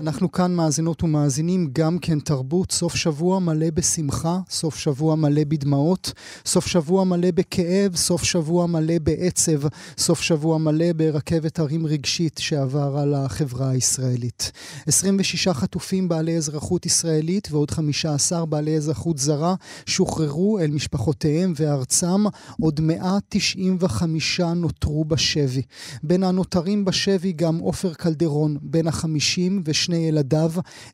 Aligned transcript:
אנחנו 0.00 0.32
כאן 0.32 0.54
מאזינות 0.54 1.02
ומאזינים 1.02 1.70
גם 1.72 1.98
כן 1.98 2.20
תרבות, 2.20 2.72
סוף 2.72 2.94
שבוע 2.94 3.38
מלא 3.38 3.70
בשמחה, 3.74 4.38
סוף 4.50 4.76
שבוע 4.76 5.14
מלא 5.16 5.42
בדמעות, 5.48 6.12
סוף 6.46 6.66
שבוע 6.66 7.04
מלא 7.04 7.30
בכאב, 7.30 7.96
סוף 7.96 8.22
שבוע 8.24 8.66
מלא 8.66 8.94
בעצב, 9.02 9.60
סוף 9.98 10.20
שבוע 10.20 10.58
מלא 10.58 10.92
ברכבת 10.96 11.58
הרים 11.58 11.86
רגשית 11.86 12.38
שעבר 12.38 12.98
על 12.98 13.14
החברה 13.14 13.70
הישראלית. 13.70 14.52
26 14.86 15.48
חטופים 15.48 16.08
בעלי 16.08 16.36
אזרחות 16.36 16.86
ישראלית 16.86 17.48
ועוד 17.50 17.70
15 17.70 18.46
בעלי 18.46 18.76
אזרחות 18.76 19.18
זרה 19.18 19.54
שוחררו 19.86 20.58
אל 20.58 20.70
משפחותיהם 20.70 21.52
וארצם, 21.56 22.24
עוד 22.60 22.80
195 22.80 24.40
נותרו 24.40 25.04
בשבי. 25.04 25.62
בין 26.02 26.24
הנותרים 26.24 26.84
בשבי 26.84 27.32
גם 27.32 27.58
עופר 27.58 27.94
קלדרון, 27.94 28.56
בן 28.62 28.86
החמישים 28.86 29.62
ושני 29.64 29.89
שני 29.90 30.08
ילדיו, 30.08 30.50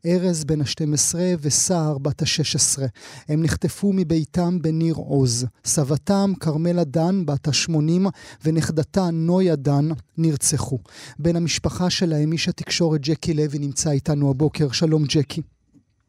ארז 0.06 0.44
בן 0.44 0.60
ה-12 0.60 1.14
וסער 1.40 1.98
בת 1.98 2.22
ה-16. 2.22 2.82
הם 3.28 3.42
נחטפו 3.42 3.92
מביתם 3.92 4.62
בניר 4.62 4.94
עוז. 4.94 5.46
סבתם, 5.64 6.32
כרמלה 6.40 6.84
דן, 6.84 7.26
בת 7.26 7.48
ה-80, 7.48 8.08
ונכדתה, 8.44 9.10
נויה 9.12 9.56
דן, 9.56 9.88
נרצחו. 10.18 10.78
בן 11.18 11.36
המשפחה 11.36 11.90
שלהם, 11.90 12.32
איש 12.32 12.48
התקשורת 12.48 13.00
ג'קי 13.00 13.34
לוי, 13.34 13.58
נמצא 13.58 13.90
איתנו 13.90 14.30
הבוקר. 14.30 14.70
שלום, 14.72 15.04
ג'קי. 15.04 15.42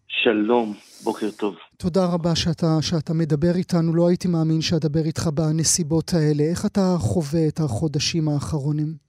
שלום, 0.08 0.74
בוקר 1.04 1.30
טוב. 1.32 1.56
תודה 1.78 2.06
רבה 2.06 2.36
שאתה, 2.36 2.78
שאתה 2.82 3.14
מדבר 3.14 3.56
איתנו. 3.56 3.96
לא 3.96 4.08
הייתי 4.08 4.28
מאמין 4.28 4.62
שאדבר 4.62 5.06
איתך 5.06 5.28
בנסיבות 5.34 6.14
האלה. 6.14 6.44
איך 6.44 6.66
אתה 6.66 6.96
חווה 7.00 7.48
את 7.48 7.60
החודשים 7.60 8.30
האחרונים? 8.30 9.07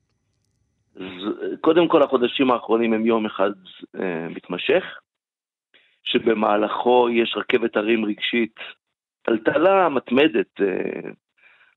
קודם 1.60 1.88
כל 1.88 2.02
החודשים 2.02 2.50
האחרונים 2.50 2.92
הם 2.92 3.06
יום 3.06 3.26
אחד 3.26 3.50
אה, 4.00 4.28
מתמשך, 4.28 4.84
שבמהלכו 6.02 7.08
יש 7.10 7.34
רכבת 7.36 7.76
הרים 7.76 8.04
רגשית, 8.04 8.54
טלטלה 9.22 9.88
מתמדת. 9.88 10.60
אה, 10.60 11.10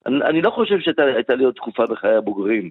אני, 0.06 0.22
אני 0.24 0.42
לא 0.42 0.50
חושב 0.50 0.80
שהייתה 0.80 1.36
לי 1.36 1.44
עוד 1.44 1.54
תקופה 1.56 1.86
בחיי 1.86 2.16
הבוגרים 2.16 2.70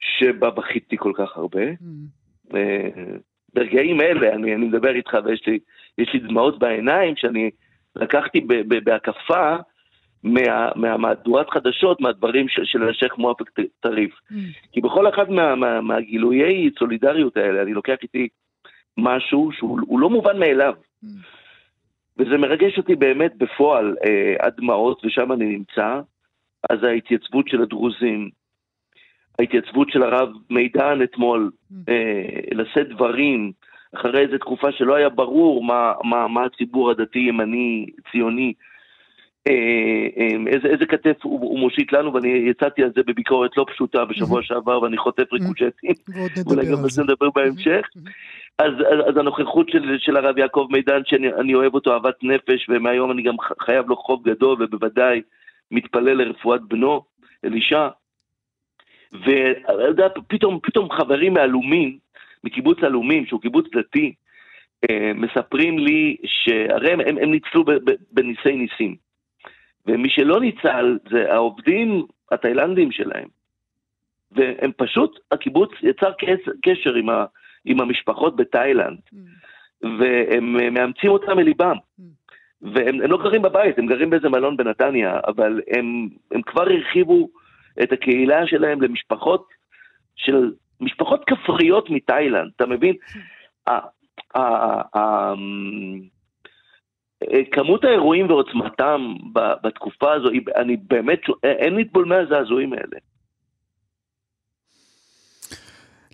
שבה 0.00 0.50
בכיתי 0.50 0.96
כל 0.96 1.12
כך 1.14 1.36
הרבה. 1.36 1.64
Mm. 1.64 2.54
אה, 2.56 3.16
ברגעים 3.54 4.00
אלה, 4.00 4.34
אני, 4.34 4.54
אני 4.54 4.66
מדבר 4.66 4.94
איתך 4.94 5.16
ויש 5.24 5.46
לי, 5.46 5.58
לי 5.98 6.18
דמעות 6.18 6.58
בעיניים 6.58 7.16
שאני 7.16 7.50
לקחתי 7.96 8.46
בהקפה 8.84 9.56
מה, 10.24 10.68
מהמהדורת 10.76 11.50
חדשות, 11.50 12.00
מהדברים 12.00 12.48
של, 12.48 12.64
של 12.64 12.88
השייח' 12.88 13.18
מואפק 13.18 13.50
טריף. 13.80 14.12
Mm. 14.12 14.34
כי 14.72 14.80
בכל 14.80 15.08
אחד 15.08 15.30
מה, 15.30 15.54
מה, 15.54 15.80
מהגילויי 15.80 16.70
סולידריות 16.78 17.36
האלה, 17.36 17.62
אני 17.62 17.72
לוקח 17.72 17.96
איתי 18.02 18.28
משהו 18.96 19.50
שהוא 19.52 20.00
לא 20.00 20.10
מובן 20.10 20.38
מאליו. 20.38 20.74
Mm. 21.04 21.08
וזה 22.18 22.36
מרגש 22.38 22.78
אותי 22.78 22.94
באמת 22.94 23.32
בפועל 23.36 23.96
אה, 24.04 24.34
עד 24.38 24.54
דמעות, 24.56 25.04
ושם 25.04 25.32
אני 25.32 25.44
נמצא. 25.46 26.00
אז 26.70 26.84
ההתייצבות 26.84 27.48
של 27.48 27.62
הדרוזים, 27.62 28.30
ההתייצבות 29.38 29.90
של 29.90 30.02
הרב 30.02 30.28
מידן 30.50 31.02
אתמול, 31.02 31.50
mm. 31.72 31.74
אה, 31.88 32.40
לשאת 32.52 32.88
דברים, 32.88 33.52
אחרי 33.94 34.20
איזו 34.20 34.38
תקופה 34.38 34.72
שלא 34.72 34.94
היה 34.94 35.08
ברור 35.08 35.64
מה, 35.64 35.92
מה, 36.04 36.28
מה 36.28 36.44
הציבור 36.44 36.90
הדתי, 36.90 37.18
ימני, 37.18 37.86
ציוני, 38.10 38.52
אה, 38.52 38.52
אה, 38.52 39.37
איזה, 40.46 40.68
איזה 40.68 40.86
כתף 40.86 41.16
הוא, 41.22 41.40
הוא 41.40 41.58
מושיט 41.58 41.92
לנו, 41.92 42.14
ואני 42.14 42.28
יצאתי 42.28 42.82
על 42.82 42.90
זה 42.96 43.02
בביקורת 43.06 43.56
לא 43.56 43.66
פשוטה 43.68 44.04
בשבוע 44.04 44.42
שעבר, 44.42 44.82
ואני 44.82 44.96
חוטף 44.96 45.32
ריקושטים, 45.32 45.92
אולי 46.50 46.66
גם 46.66 46.84
על 46.84 46.90
זה 46.90 47.02
נדבר 47.02 47.30
בהמשך. 47.34 47.86
אז, 48.58 48.72
אז, 48.72 49.08
אז 49.08 49.16
הנוכחות 49.16 49.68
של, 49.68 49.96
של 49.98 50.16
הרב 50.16 50.38
יעקב 50.38 50.66
מידן, 50.70 51.00
שאני 51.04 51.54
אוהב 51.54 51.74
אותו 51.74 51.92
אהבת 51.92 52.14
נפש, 52.22 52.66
ומהיום 52.68 53.10
אני 53.10 53.22
גם 53.22 53.34
חייב 53.62 53.88
לו 53.88 53.96
חוב 53.96 54.28
גדול, 54.28 54.62
ובוודאי 54.62 55.22
מתפלל 55.70 56.22
לרפואת 56.22 56.60
בנו, 56.68 57.02
אלישע. 57.44 57.88
ופתאום 59.12 60.58
פתאום 60.62 60.90
חברים 60.90 61.34
מעלומים, 61.34 61.98
מקיבוץ 62.44 62.78
עלומים, 62.82 63.26
שהוא 63.26 63.40
קיבוץ 63.40 63.66
דתי, 63.76 64.14
אה, 64.90 65.12
מספרים 65.14 65.78
לי 65.78 66.16
שהרי 66.26 66.92
הם, 66.92 67.00
הם, 67.00 67.18
הם 67.18 67.30
ניצלו 67.30 67.64
בניסי 68.12 68.52
ניסים. 68.52 69.07
ומי 69.88 70.10
שלא 70.10 70.40
ניצל 70.40 70.98
זה 71.10 71.32
העובדים 71.32 72.06
התאילנדים 72.32 72.92
שלהם. 72.92 73.28
והם 74.32 74.70
פשוט, 74.76 75.18
הקיבוץ 75.32 75.70
יצר 75.82 76.12
קשר 76.62 76.94
עם, 76.94 77.08
ה, 77.08 77.24
עם 77.64 77.80
המשפחות 77.80 78.36
בתאילנד, 78.36 78.98
mm. 78.98 79.16
והם 79.82 80.74
מאמצים 80.74 81.10
אותם 81.10 81.36
מליבם. 81.36 81.76
Mm. 81.76 82.02
והם 82.62 83.00
לא 83.00 83.18
גרים 83.18 83.42
בבית, 83.42 83.78
הם 83.78 83.86
גרים 83.86 84.10
באיזה 84.10 84.28
מלון 84.28 84.56
בנתניה, 84.56 85.20
אבל 85.26 85.60
הם, 85.76 86.08
הם 86.32 86.42
כבר 86.42 86.62
הרחיבו 86.62 87.28
את 87.82 87.92
הקהילה 87.92 88.46
שלהם 88.46 88.82
למשפחות 88.82 89.48
של 90.16 90.52
משפחות 90.80 91.24
כפריות 91.24 91.90
מתאילנד, 91.90 92.50
אתה 92.56 92.66
מבין? 92.66 92.96
אה, 97.22 97.40
כמות 97.52 97.84
האירועים 97.84 98.26
ועוצמתם 98.30 99.14
בתקופה 99.62 100.12
הזו, 100.12 100.28
אני 100.56 100.76
באמת, 100.76 101.20
אין 101.42 101.74
להתבול 101.74 102.04
מהזעזועים 102.04 102.72
האלה. 102.72 102.98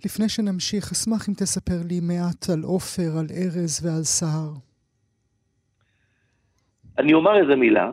לפני 0.05 0.29
שנמשיך, 0.29 0.91
אשמח 0.91 1.29
אם 1.29 1.33
תספר 1.33 1.79
לי 1.89 1.99
מעט 1.99 2.49
על 2.53 2.63
עופר, 2.63 3.11
על 3.19 3.25
ארז 3.31 3.85
ועל 3.85 4.03
סהר. 4.03 4.49
אני 6.97 7.13
אומר 7.13 7.37
איזה 7.41 7.55
מילה, 7.55 7.91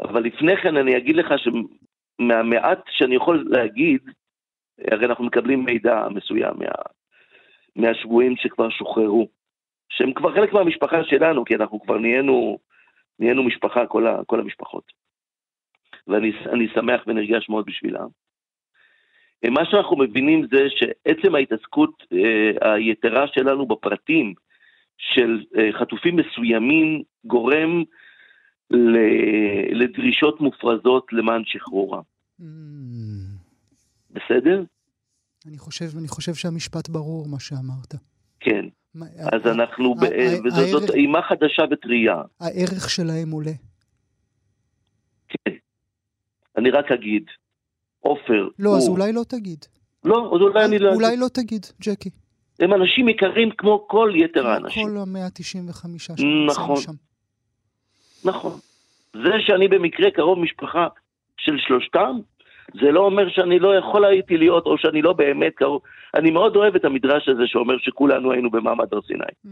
אבל 0.00 0.22
לפני 0.22 0.56
כן 0.62 0.76
אני 0.76 0.96
אגיד 0.96 1.16
לך 1.16 1.26
שמהמעט 1.38 2.80
שאני 2.90 3.16
יכול 3.16 3.44
להגיד, 3.50 4.00
הרי 4.90 5.06
אנחנו 5.06 5.24
מקבלים 5.24 5.64
מידע 5.64 6.08
מסוים 6.10 6.54
מה, 6.58 6.66
מהשבויים 7.76 8.36
שכבר 8.36 8.70
שוחררו. 8.70 9.28
שהם 9.88 10.12
כבר 10.12 10.34
חלק 10.34 10.52
מהמשפחה 10.52 11.04
שלנו, 11.04 11.44
כי 11.44 11.54
אנחנו 11.54 11.80
כבר 11.80 11.98
נהיינו, 11.98 12.58
נהיינו 13.18 13.42
משפחה, 13.42 13.86
כל, 13.86 14.06
ה, 14.06 14.24
כל 14.26 14.40
המשפחות. 14.40 14.92
ואני 16.06 16.68
שמח 16.74 17.00
ונרגש 17.06 17.48
מאוד 17.48 17.66
בשבילם. 17.66 18.08
מה 19.44 19.60
שאנחנו 19.70 19.96
מבינים 19.96 20.46
זה 20.52 20.66
שעצם 20.68 21.34
ההתעסקות 21.34 22.02
אה, 22.12 22.74
היתרה 22.74 23.26
שלנו 23.28 23.66
בפרטים 23.66 24.34
של 24.98 25.44
אה, 25.58 25.72
חטופים 25.80 26.16
מסוימים 26.16 27.02
גורם 27.24 27.82
לדרישות 29.70 30.40
מופרזות 30.40 31.12
למען 31.12 31.42
שחרורם. 31.44 32.02
Mm. 32.40 32.44
בסדר? 34.10 34.62
אני 35.46 35.58
חושב, 35.58 35.98
אני 35.98 36.08
חושב 36.08 36.34
שהמשפט 36.34 36.88
ברור, 36.88 37.28
מה 37.28 37.40
שאמרת. 37.40 37.94
אז 39.32 39.40
אנחנו, 39.46 39.94
וזאת 40.44 40.90
אימה 40.90 41.22
חדשה 41.22 41.62
וטרייה. 41.70 42.22
הערך 42.40 42.90
שלהם 42.90 43.30
עולה. 43.30 43.52
כן. 45.28 45.50
אני 46.56 46.70
רק 46.70 46.92
אגיד, 46.92 47.24
עופר 48.00 48.48
לא, 48.58 48.76
אז 48.76 48.88
אולי 48.88 49.12
לא 49.12 49.22
תגיד. 49.28 49.64
לא, 50.04 50.32
אז 50.34 50.40
אולי 50.40 50.64
אני 50.64 50.78
לא. 50.78 50.94
אולי 50.94 51.16
לא 51.16 51.26
תגיד, 51.28 51.66
ג'קי. 51.82 52.10
הם 52.60 52.74
אנשים 52.74 53.08
יקרים 53.08 53.50
כמו 53.58 53.86
כל 53.88 54.12
יתר 54.16 54.46
האנשים. 54.46 54.88
כל 54.88 54.96
ה-195 54.96 55.88
שנמצאים 55.98 56.46
נכון. 56.46 56.76
שם. 56.76 56.92
נכון. 58.24 58.58
זה 59.12 59.32
שאני 59.46 59.68
במקרה 59.68 60.10
קרוב 60.10 60.38
משפחה 60.38 60.88
של 61.36 61.52
שלושתם, 61.58 62.16
זה 62.74 62.90
לא 62.92 63.00
אומר 63.00 63.28
שאני 63.28 63.58
לא 63.58 63.78
יכול 63.78 64.04
הייתי 64.04 64.36
להיות, 64.36 64.66
או 64.66 64.78
שאני 64.78 65.02
לא 65.02 65.12
באמת 65.12 65.52
קרוב. 65.54 65.82
אני 66.14 66.30
מאוד 66.30 66.56
אוהב 66.56 66.74
את 66.74 66.84
המדרש 66.84 67.28
הזה 67.28 67.42
שאומר 67.46 67.74
שכולנו 67.78 68.32
היינו 68.32 68.50
במעמד 68.50 68.86
הר 68.92 69.00
סיני. 69.02 69.24
Mm. 69.46 69.48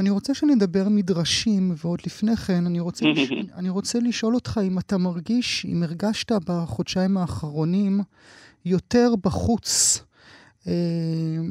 אני 0.00 0.10
רוצה 0.10 0.34
שנדבר 0.34 0.88
מדרשים, 0.90 1.74
ועוד 1.76 1.98
לפני 2.06 2.36
כן, 2.36 2.66
אני 2.66 2.80
רוצה, 2.80 3.06
לש... 3.16 3.32
אני 3.56 3.68
רוצה 3.68 3.98
לשאול 4.02 4.34
אותך 4.34 4.60
אם 4.62 4.78
אתה 4.78 4.98
מרגיש, 4.98 5.66
אם 5.66 5.82
הרגשת 5.82 6.32
בחודשיים 6.46 7.16
האחרונים 7.16 8.00
יותר 8.64 9.08
בחוץ, 9.24 10.02
אה, 10.66 10.72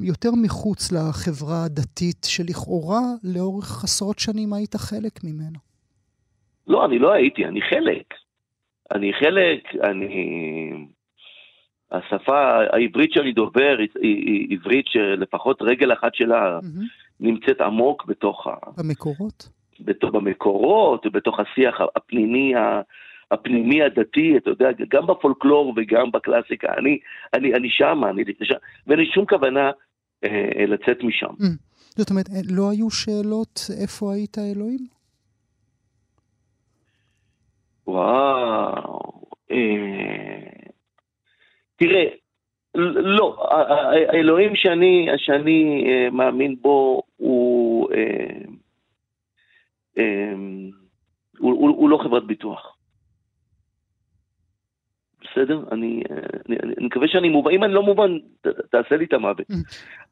יותר 0.04 0.31
מחוץ 0.31 0.92
לחברה 0.92 1.64
הדתית, 1.64 2.28
שלכאורה 2.30 3.02
לאורך 3.24 3.84
עשרות 3.84 4.19
שנים 4.19 4.54
היית 4.54 4.75
חלק 4.75 5.24
ממנה. 5.24 5.58
לא, 6.68 6.86
אני 6.86 7.00
לא 7.00 7.14
הייתי, 7.14 7.46
אני 7.46 7.62
חלק. 7.62 8.14
אני 8.96 9.14
חלק, 9.14 9.75
אני... 9.84 10.88
השפה 11.92 12.40
העברית 12.74 13.12
שאני 13.12 13.34
דובר 13.34 13.78
היא, 13.80 14.16
היא 14.16 14.58
עברית 14.58 14.86
שלפחות 14.88 15.62
רגל 15.62 15.94
אחת 15.94 16.16
שלה 16.16 16.60
mm-hmm. 16.60 16.84
נמצאת 17.19 17.62
עמוק 17.62 18.06
בתוך 18.06 18.48
ה... 18.48 18.54
במקורות? 18.78 19.50
במקורות, 20.12 21.06
בתוך 21.14 21.40
השיח 21.40 21.75
הפנימי, 21.96 22.54
הפנימי 23.31 23.84
הדתי, 23.84 24.38
אתה 24.38 24.50
יודע, 24.50 24.69
גם 24.90 25.08
בפולקלור 25.08 25.74
וגם 25.78 26.12
בקלאסיקה. 26.12 26.68
אני, 26.78 27.00
אני, 27.34 27.54
אני 27.54 27.69
שם, 27.69 28.02
אני 28.10 28.24
שם, 28.44 28.56
ואין 28.88 29.00
לי 29.00 29.06
שום 29.06 29.25
כוונה 29.25 29.72
אה, 30.24 30.66
לצאת 30.68 31.04
משם. 31.04 31.28
Mm. 31.28 31.68
זאת 31.98 32.10
אומרת, 32.10 32.30
אה, 32.30 32.42
לא 32.56 32.69
היו 32.72 32.90
שאלות 32.90 33.60
איפה 33.81 34.14
היית 34.14 34.38
אלוהים? 34.38 34.96
וואו. 37.88 39.22
אה... 39.51 40.57
תראה, 41.75 42.04
לא, 42.75 43.50
האלוהים 44.13 44.56
שאני, 44.56 45.07
שאני 45.18 45.86
אה, 45.88 46.10
מאמין 46.10 46.56
בו 46.62 47.01
הוא, 47.18 47.89
אה, 47.94 48.38
אה, 49.98 50.34
הוא, 51.38 51.51
הוא, 51.51 51.69
הוא 51.69 51.89
לא 51.89 52.00
חברת 52.04 52.28
ביטוח. 52.28 52.78
בסדר? 55.22 55.63
אני, 55.72 56.04
אני, 56.50 56.56
אני, 56.63 56.86
מקווה 56.86 57.07
שאני 57.07 57.30
מובן, 57.30 57.51
אם 57.51 57.63
אני 57.63 57.74
לא 57.74 57.83
מובן, 57.83 58.18
ת, 58.42 58.48
תעשה 58.48 58.95
לי 58.98 59.06
את 59.06 59.13
המוות. 59.13 59.48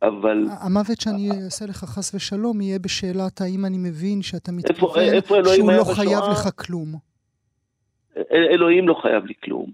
אבל... 0.01 0.45
המוות 0.62 1.01
שאני 1.01 1.30
אעשה 1.45 1.66
לך 1.66 1.78
חס 1.78 2.16
ושלום 2.16 2.62
יהיה 2.62 2.80
בשאלת 2.80 3.42
האם 3.42 3.66
אני 3.66 3.78
מבין 3.78 4.21
שאתה 4.21 4.51
מתכוון 4.51 5.01
איפה, 5.01 5.36
איפה 5.42 5.56
שהוא 5.56 5.71
לא? 5.71 5.83
חייב 5.83 6.24
לך 6.31 6.50
כלום. 6.56 7.14
אלוהים 8.31 8.88
לא 8.88 8.94
חייב 9.01 9.25
לי 9.25 9.33
כלום, 9.44 9.71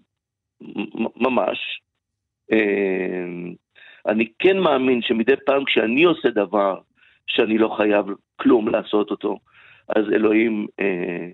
ממש. 1.15 1.81
אני 4.07 4.27
כן 4.39 4.59
מאמין 4.59 5.01
שמדי 5.01 5.33
פעם 5.45 5.65
כשאני 5.65 6.03
עושה 6.03 6.29
דבר 6.29 6.79
שאני 7.27 7.57
לא 7.57 7.75
חייב 7.77 8.05
כלום 8.35 8.67
לעשות 8.67 9.11
אותו, 9.11 9.39
אז 9.89 10.05
אלוהים, 10.13 10.67
אה, 10.79 11.27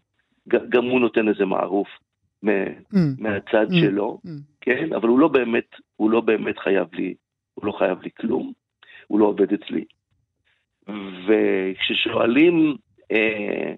גם 0.47 0.85
הוא 0.85 0.99
נותן 0.99 1.27
איזה 1.27 1.45
מערוף. 1.45 1.87
mm. 2.45 2.97
מהצד 3.17 3.67
mm. 3.69 3.75
שלו, 3.81 4.19
mm. 4.25 4.29
כן? 4.61 4.93
אבל 4.93 5.07
הוא 5.07 5.19
לא 5.19 5.27
באמת, 5.27 5.67
הוא 5.95 6.11
לא 6.11 6.21
באמת 6.21 6.59
חייב 6.59 6.87
לי, 6.93 7.13
הוא 7.53 7.65
לא 7.65 7.71
חייב 7.71 8.01
לי 8.01 8.09
כלום, 8.19 8.53
הוא 9.07 9.19
לא 9.19 9.25
עובד 9.25 9.53
אצלי. 9.53 9.85
וכששואלים 11.27 12.75
אה, 13.11 13.73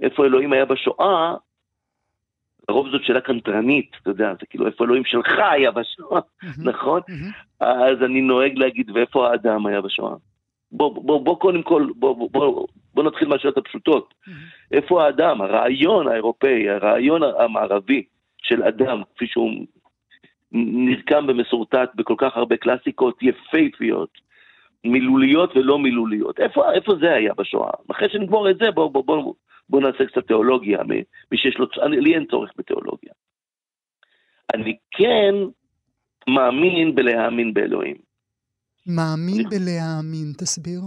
איפה 0.00 0.24
אלוהים 0.24 0.52
היה 0.52 0.64
בשואה, 0.64 1.34
לרוב 2.68 2.88
זאת 2.90 3.04
שאלה 3.04 3.20
קנטרנית, 3.20 3.90
אתה 4.02 4.10
יודע, 4.10 4.32
זה 4.40 4.46
כאילו 4.46 4.66
איפה 4.66 4.84
אלוהים 4.84 5.04
שלך 5.04 5.32
היה 5.52 5.70
בשואה. 5.70 6.20
נכון? 6.64 7.00
אז 7.60 8.02
אני 8.04 8.20
נוהג 8.20 8.58
להגיד, 8.58 8.90
ואיפה 8.90 9.30
האדם 9.30 9.66
היה 9.66 9.80
בשואה? 9.80 10.14
בוא, 10.72 10.94
בוא, 10.94 11.24
בוא 11.24 11.38
קודם 11.38 11.62
כל, 11.62 11.86
בוא, 11.96 12.16
בוא, 12.16 12.28
בוא, 12.32 12.66
בוא 12.94 13.04
נתחיל 13.04 13.28
מהשאלות 13.28 13.58
הפשוטות. 13.58 14.14
איפה 14.72 15.04
האדם? 15.04 15.40
הרעיון 15.40 16.08
האירופאי, 16.08 16.70
הרעיון 16.70 17.22
המערבי 17.38 18.04
של 18.42 18.62
אדם, 18.62 19.02
כפי 19.14 19.26
שהוא 19.26 19.50
נרקם 20.52 21.24
ומסורטט 21.28 21.90
בכל 21.94 22.14
כך 22.18 22.36
הרבה 22.36 22.56
קלאסיקות 22.56 23.22
יפייפיות, 23.22 24.08
מילוליות 24.84 25.56
ולא 25.56 25.78
מילוליות. 25.78 26.40
איפה, 26.40 26.72
איפה 26.72 26.92
זה 27.00 27.14
היה 27.14 27.34
בשואה? 27.34 27.70
אחרי 27.90 28.08
שנגמור 28.08 28.50
את 28.50 28.58
זה, 28.58 28.70
בואו 28.70 28.90
בוא, 28.90 29.04
בוא, 29.04 29.34
בוא 29.68 29.80
נעשה 29.80 30.06
קצת 30.06 30.26
תיאולוגיה, 30.26 30.78
מי 31.30 31.38
שיש 31.38 31.58
לו, 31.58 31.66
אני, 31.82 32.00
לי 32.00 32.14
אין 32.14 32.24
צורך 32.30 32.50
בתיאולוגיה. 32.56 33.12
אני 34.54 34.76
כן 34.90 35.34
מאמין 36.28 36.94
בלהאמין 36.94 37.54
באלוהים. 37.54 37.96
מאמין 38.86 39.46
אני... 39.46 39.58
בלהאמין, 39.58 40.32
תסביר. 40.38 40.80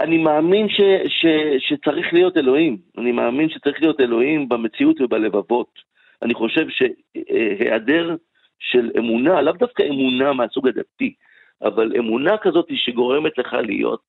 אני 0.00 0.18
מאמין 0.18 0.68
ש, 0.68 0.80
ש, 1.08 1.26
שצריך 1.58 2.12
להיות 2.12 2.36
אלוהים. 2.36 2.78
אני 2.98 3.12
מאמין 3.12 3.48
שצריך 3.48 3.76
להיות 3.80 4.00
אלוהים 4.00 4.48
במציאות 4.48 5.00
ובלבבות. 5.00 5.78
אני 6.22 6.34
חושב 6.34 6.66
שהיעדר 6.68 8.16
של 8.58 8.90
אמונה, 8.98 9.42
לאו 9.42 9.52
דווקא 9.52 9.82
אמונה 9.82 10.32
מהסוג 10.32 10.68
הדתי, 10.68 11.14
אבל 11.62 11.92
אמונה 11.98 12.38
כזאת 12.38 12.66
שגורמת 12.74 13.38
לך 13.38 13.52
להיות, 13.52 14.08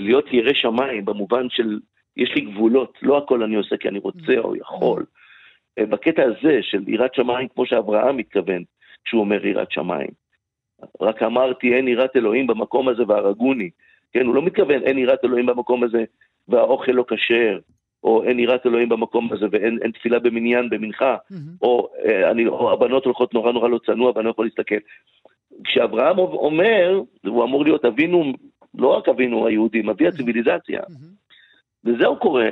להיות 0.00 0.32
ירא 0.32 0.52
שמיים, 0.52 1.04
במובן 1.04 1.50
של 1.50 1.78
יש 2.16 2.34
לי 2.34 2.40
גבולות, 2.40 2.98
לא 3.02 3.18
הכל 3.18 3.42
אני 3.42 3.56
עושה 3.56 3.76
כי 3.76 3.88
אני 3.88 3.98
רוצה 3.98 4.38
או 4.38 4.56
יכול. 4.56 5.04
אה, 5.78 5.86
בקטע 5.86 6.22
הזה 6.22 6.58
של 6.62 6.88
יראת 6.88 7.14
שמיים, 7.14 7.48
כמו 7.48 7.66
שאברהם 7.66 8.16
מתכוון 8.16 8.62
כשהוא 9.04 9.20
אומר 9.20 9.46
יראת 9.46 9.72
שמיים. 9.72 10.10
רק 11.00 11.22
אמרתי, 11.22 11.74
אין 11.74 11.88
יראת 11.88 12.16
אלוהים 12.16 12.46
במקום 12.46 12.88
הזה 12.88 13.02
והרגוני. 13.08 13.70
כן, 14.12 14.26
הוא 14.26 14.34
לא 14.34 14.42
מתכוון, 14.42 14.82
אין 14.82 14.98
יראת 14.98 15.24
אלוהים 15.24 15.46
במקום 15.46 15.84
הזה 15.84 16.04
והאוכל 16.48 16.92
לא 16.92 17.04
כשר, 17.08 17.58
או 18.04 18.22
אין 18.22 18.38
יראת 18.40 18.66
אלוהים 18.66 18.88
במקום 18.88 19.32
הזה 19.32 19.46
ואין 19.50 19.90
תפילה 19.94 20.18
במניין, 20.18 20.70
במנחה, 20.70 21.16
mm-hmm. 21.16 21.34
או, 21.62 21.88
אה, 22.04 22.30
אני, 22.30 22.46
או 22.46 22.72
הבנות 22.72 23.04
הולכות 23.04 23.34
נורא 23.34 23.52
נורא 23.52 23.68
לא 23.68 23.80
צנוע 23.86 24.12
ואני 24.14 24.24
לא 24.24 24.30
יכול 24.30 24.44
להסתכל. 24.46 24.76
כשאברהם 25.64 26.18
אומר, 26.18 27.02
הוא 27.26 27.44
אמור 27.44 27.64
להיות 27.64 27.84
אבינו, 27.84 28.32
לא 28.74 28.96
רק 28.96 29.08
אבינו 29.08 29.46
היהודים, 29.46 29.88
אבי 29.88 30.08
הציוויליזציה. 30.08 30.80
Mm-hmm. 30.80 31.34
וזהו 31.84 32.18
קורה, 32.18 32.50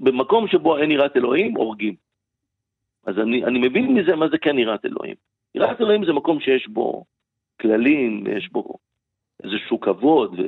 במקום 0.00 0.48
שבו 0.48 0.78
אין 0.78 0.90
יראת 0.90 1.16
אלוהים, 1.16 1.56
הורגים. 1.56 1.94
אז 3.06 3.18
אני, 3.18 3.44
אני 3.44 3.58
מבין 3.58 3.94
מזה 3.94 4.16
מה 4.16 4.28
זה 4.28 4.38
כן 4.38 4.58
יראת 4.58 4.84
אלוהים. 4.84 5.14
יראת 5.54 5.80
אלוהים 5.80 6.04
זה 6.04 6.12
מקום 6.12 6.40
שיש 6.40 6.68
בו 6.68 7.04
כללים, 7.60 8.22
ויש 8.26 8.48
בו 8.52 8.74
איזשהו 9.44 9.80
כבוד, 9.80 10.40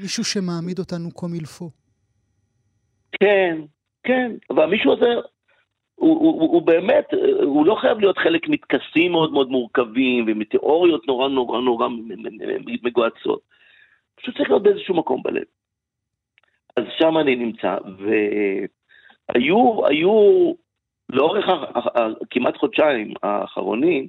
מישהו 0.00 0.24
שמעמיד 0.24 0.78
אותנו 0.78 1.10
קומילפו. 1.10 1.70
כן, 3.20 3.58
כן, 4.02 4.32
והמישהו 4.56 4.92
הזה, 4.92 5.14
הוא, 5.94 6.18
הוא, 6.18 6.40
הוא, 6.40 6.52
הוא 6.52 6.62
באמת, 6.62 7.04
הוא 7.42 7.66
לא 7.66 7.76
חייב 7.80 7.98
להיות 7.98 8.18
חלק 8.18 8.48
מטקסים 8.48 9.12
מאוד 9.12 9.32
מאוד 9.32 9.48
מורכבים 9.48 10.24
ומתיאוריות 10.28 11.06
נורא 11.06 11.28
נורא 11.28 11.60
נורא 11.60 11.88
מגועצות. 12.82 13.40
פשוט 14.16 14.36
צריך 14.36 14.50
להיות 14.50 14.62
באיזשהו 14.62 14.94
מקום 14.94 15.22
בלב. 15.22 15.44
אז 16.76 16.84
שם 16.98 17.18
אני 17.18 17.36
נמצא, 17.36 17.76
והיו, 17.98 19.86
היו 19.86 20.52
לאורך 21.08 21.46
כמעט 22.30 22.56
חודשיים 22.56 23.14
האחרונים, 23.22 24.08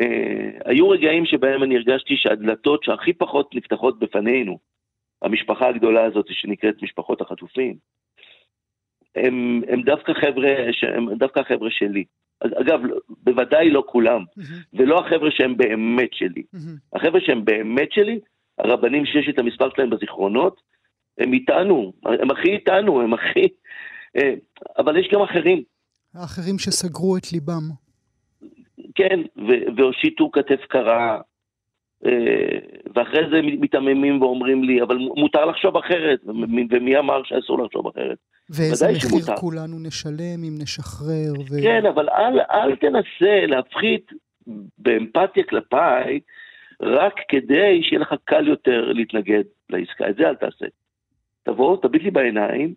אה, 0.00 0.50
היו 0.64 0.88
רגעים 0.88 1.26
שבהם 1.26 1.62
אני 1.62 1.76
הרגשתי 1.76 2.16
שהדלתות 2.16 2.84
שהכי 2.84 3.12
פחות 3.12 3.54
נפתחות 3.54 3.98
בפנינו, 3.98 4.58
המשפחה 5.22 5.68
הגדולה 5.68 6.04
הזאת 6.04 6.26
שנקראת 6.28 6.82
משפחות 6.82 7.20
החטופים, 7.20 7.76
הם, 9.16 9.62
הם 9.68 9.82
דווקא 9.82 10.12
חבר'ה, 10.12 10.54
הם 10.96 11.14
דווקא 11.14 11.40
החבר'ה 11.40 11.70
שלי. 11.70 12.04
אגב, 12.40 12.80
בוודאי 13.08 13.70
לא 13.70 13.84
כולם, 13.86 14.22
mm-hmm. 14.22 14.78
ולא 14.78 14.98
החבר'ה 14.98 15.30
שהם 15.30 15.56
באמת 15.56 16.14
שלי. 16.14 16.42
Mm-hmm. 16.54 16.96
החבר'ה 16.98 17.20
שהם 17.20 17.44
באמת 17.44 17.92
שלי, 17.92 18.20
הרבנים 18.58 19.06
שיש 19.06 19.28
את 19.28 19.38
המספר 19.38 19.68
שלהם 19.76 19.90
בזיכרונות, 19.90 20.60
הם 21.18 21.32
איתנו, 21.32 21.92
הם 22.04 22.30
הכי 22.30 22.48
איתנו, 22.48 23.00
הם 23.00 23.14
הכי... 23.14 23.48
אה, 24.16 24.34
אבל 24.78 24.96
יש 24.96 25.08
גם 25.12 25.22
אחרים. 25.22 25.62
האחרים 26.14 26.58
שסגרו 26.58 27.16
את 27.16 27.32
ליבם. 27.32 27.70
כן, 28.94 29.20
והושיטו 29.76 30.30
כתף 30.32 30.60
קרה, 30.68 31.20
אה, 32.06 32.58
ואחרי 32.94 33.20
זה 33.30 33.40
מתעממים 33.42 34.22
ואומרים 34.22 34.64
לי, 34.64 34.82
אבל 34.82 34.96
מותר 34.96 35.44
לחשוב 35.44 35.76
אחרת, 35.76 36.20
ומי 36.70 36.98
אמר 36.98 37.22
שאסור 37.24 37.64
לחשוב 37.64 37.86
אחרת? 37.86 38.18
ואיזה 38.50 38.86
מחיר 38.88 39.08
שמותר. 39.08 39.36
כולנו 39.36 39.78
נשלם 39.78 40.44
אם 40.48 40.54
נשחרר. 40.58 41.32
ו... 41.50 41.62
כן, 41.62 41.86
אבל 41.86 42.08
אל, 42.08 42.40
אל 42.40 42.76
תנסה 42.76 43.46
להפחית 43.46 44.10
באמפתיה 44.78 45.44
כלפיי, 45.44 46.20
רק 46.82 47.14
כדי 47.28 47.82
שיהיה 47.82 48.00
לך 48.00 48.14
קל 48.24 48.48
יותר 48.48 48.92
להתנגד 48.92 49.44
לעסקה. 49.70 50.08
את 50.08 50.16
זה 50.16 50.28
אל 50.28 50.34
תעשה. 50.34 50.66
תבוא, 51.42 51.76
תביט 51.82 52.02
לי 52.02 52.10
בעיניים, 52.10 52.74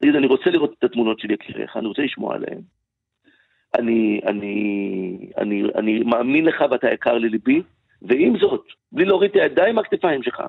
תגיד, 0.00 0.16
אני 0.16 0.26
רוצה 0.26 0.50
לראות 0.50 0.74
את 0.78 0.84
התמונות 0.84 1.20
של 1.20 1.30
יקיריך, 1.30 1.76
אני 1.76 1.86
רוצה 1.86 2.02
לשמוע 2.02 2.34
עליהן. 2.34 2.60
אני, 3.78 4.20
אני, 4.26 5.30
אני, 5.38 5.62
אני 5.74 5.98
מאמין 5.98 6.44
לך 6.44 6.64
ואתה 6.70 6.92
יקר 6.92 7.18
לליבי, 7.18 7.62
ועם 8.02 8.38
זאת, 8.38 8.64
בלי 8.92 9.04
להוריד 9.04 9.30
את 9.30 9.36
הידיים 9.36 9.74
מהכתפיים 9.74 10.22
שלך, 10.22 10.42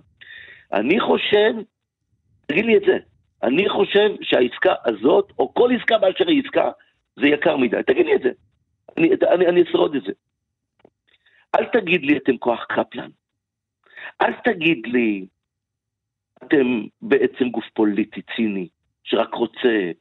אני 0.73 0.99
חושב, 0.99 1.53
תגיד 2.45 2.65
לי 2.65 2.77
את 2.77 2.81
זה, 2.85 2.97
אני 3.43 3.69
חושב 3.69 4.09
שהעסקה 4.21 4.73
הזאת, 4.85 5.31
או 5.39 5.53
כל 5.53 5.69
עסקה 5.75 5.97
באשר 5.97 6.27
היא 6.27 6.43
עסקה, 6.45 6.71
זה 7.19 7.27
יקר 7.27 7.57
מדי. 7.57 7.81
תגיד 7.87 8.05
לי 8.05 8.15
את 8.15 8.21
זה. 8.21 8.31
אני, 8.97 9.09
אני, 9.29 9.47
אני 9.47 9.63
אשרוד 9.63 9.95
את 9.95 10.03
זה. 10.03 10.11
אל 11.55 11.65
תגיד 11.65 12.01
לי 12.03 12.17
אתם 12.17 12.37
כוח 12.37 12.65
קפלן. 12.69 13.09
אל 14.21 14.33
תגיד 14.43 14.81
לי 14.85 15.25
אתם 16.43 16.83
בעצם 17.01 17.49
גוף 17.49 17.65
פוליטי 17.73 18.21
ציני, 18.35 18.67
שרק 19.03 19.33
רוצה 19.33 19.91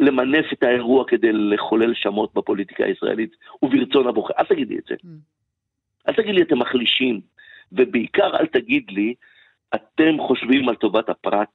למנף 0.00 0.52
את 0.52 0.62
האירוע 0.62 1.04
כדי 1.08 1.32
לחולל 1.32 1.94
שמות 1.94 2.34
בפוליטיקה 2.34 2.84
הישראלית 2.84 3.30
וברצון 3.62 4.08
הבוחר. 4.08 4.34
אל 4.38 4.44
תגיד 4.44 4.68
לי 4.68 4.78
את 4.78 4.84
זה. 4.88 4.94
Mm. 4.94 5.08
אל 6.08 6.14
תגיד 6.14 6.34
לי 6.34 6.42
אתם 6.42 6.58
מחלישים, 6.58 7.20
ובעיקר 7.72 8.36
אל 8.40 8.46
תגיד 8.46 8.84
לי 8.90 9.14
אתם 9.74 10.16
חושבים 10.26 10.68
על 10.68 10.74
טובת 10.74 11.08
הפרט, 11.08 11.50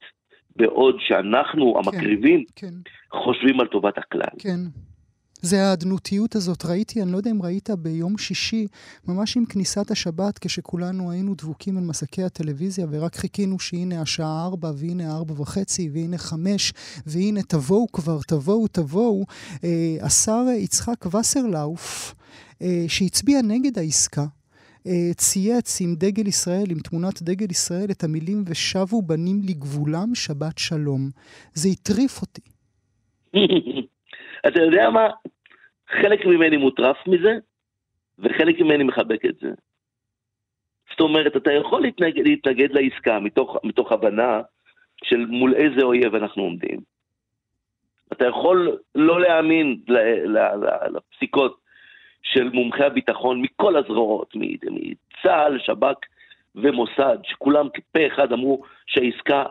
בעוד 0.55 0.95
שאנחנו, 0.99 1.73
כן, 1.73 1.79
המקריבים, 1.79 2.43
כן. 2.55 2.73
חושבים 3.11 3.59
על 3.59 3.67
טובת 3.67 3.97
הכלל. 3.97 4.35
כן. 4.39 4.59
זה 5.41 5.67
האדנותיות 5.67 6.35
הזאת. 6.35 6.65
ראיתי, 6.65 7.01
אני 7.01 7.11
לא 7.11 7.17
יודע 7.17 7.31
אם 7.31 7.41
ראית 7.41 7.69
ביום 7.69 8.17
שישי, 8.17 8.67
ממש 9.07 9.37
עם 9.37 9.45
כניסת 9.45 9.91
השבת, 9.91 10.39
כשכולנו 10.39 11.11
היינו 11.11 11.35
דבוקים 11.35 11.77
על 11.77 11.83
מסקי 11.83 12.23
הטלוויזיה, 12.23 12.87
ורק 12.89 13.15
חיכינו 13.15 13.59
שהנה 13.59 14.01
השעה 14.01 14.45
ארבע, 14.45 14.71
והנה 14.77 15.15
ארבע 15.15 15.41
וחצי, 15.41 15.89
והנה 15.93 16.17
חמש, 16.17 16.73
והנה 17.05 17.43
תבואו 17.43 17.91
כבר, 17.91 18.19
תבואו, 18.27 18.67
תבואו. 18.67 19.25
אה, 19.63 19.97
השר 20.01 20.45
יצחק 20.57 21.15
וסרלאוף, 21.15 22.15
אה, 22.61 22.85
שהצביע 22.87 23.41
נגד 23.41 23.79
העסקה, 23.79 24.25
אה, 24.87 25.11
צייץ 25.17 25.81
עם 25.81 25.95
דגל 25.95 26.27
ישראל, 26.27 26.71
עם 26.71 26.79
תמונת 26.79 27.21
דגל 27.21 27.51
ישראל, 27.51 27.91
את 27.91 28.03
המילים 28.03 28.43
ושבו 28.47 29.01
בנים 29.01 29.41
לגבולם, 29.43 30.15
שבת 30.15 30.57
שלום. 30.57 31.09
זה 31.53 31.69
הטריף 31.69 32.21
אותי. 32.21 32.41
אתה 34.47 34.61
יודע 34.61 34.89
מה? 34.89 35.07
חלק 35.89 36.25
ממני 36.25 36.57
מוטרף 36.57 36.97
מזה, 37.07 37.37
וחלק 38.19 38.59
ממני 38.59 38.83
מחבק 38.83 39.25
את 39.25 39.35
זה. 39.41 39.49
זאת 40.91 40.99
אומרת, 40.99 41.35
אתה 41.35 41.53
יכול 41.53 41.81
להתנגד, 41.81 42.27
להתנגד 42.27 42.71
לעסקה 42.71 43.19
מתוך, 43.19 43.57
מתוך 43.63 43.91
הבנה 43.91 44.41
של 45.03 45.25
מול 45.25 45.53
איזה 45.53 45.81
אויב 45.83 46.15
אנחנו 46.15 46.43
עומדים. 46.43 46.79
אתה 48.13 48.27
יכול 48.27 48.77
לא 48.95 49.21
להאמין 49.21 49.79
לפסיקות 50.93 51.59
של 52.23 52.49
מומחי 52.49 52.83
הביטחון 52.83 53.41
מכל 53.41 53.75
הזרועות, 53.75 54.33
מצה"ל, 54.35 55.59
שב"כ 55.59 55.97
ומוסד, 56.55 57.17
שכולם 57.23 57.67
פה 57.91 58.07
אחד 58.07 58.31
אמרו 58.31 58.61
שהעסקה, 58.87 59.45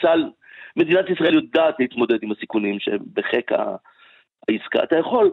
צה"ל 0.00 0.30
מדינת 0.76 1.10
ישראל 1.10 1.34
יודעת 1.34 1.74
להתמודד 1.78 2.22
עם 2.22 2.32
הסיכונים 2.32 2.80
שבחיק 2.80 3.50
העסקה, 4.48 4.82
אתה 4.82 4.96
יכול, 4.98 5.32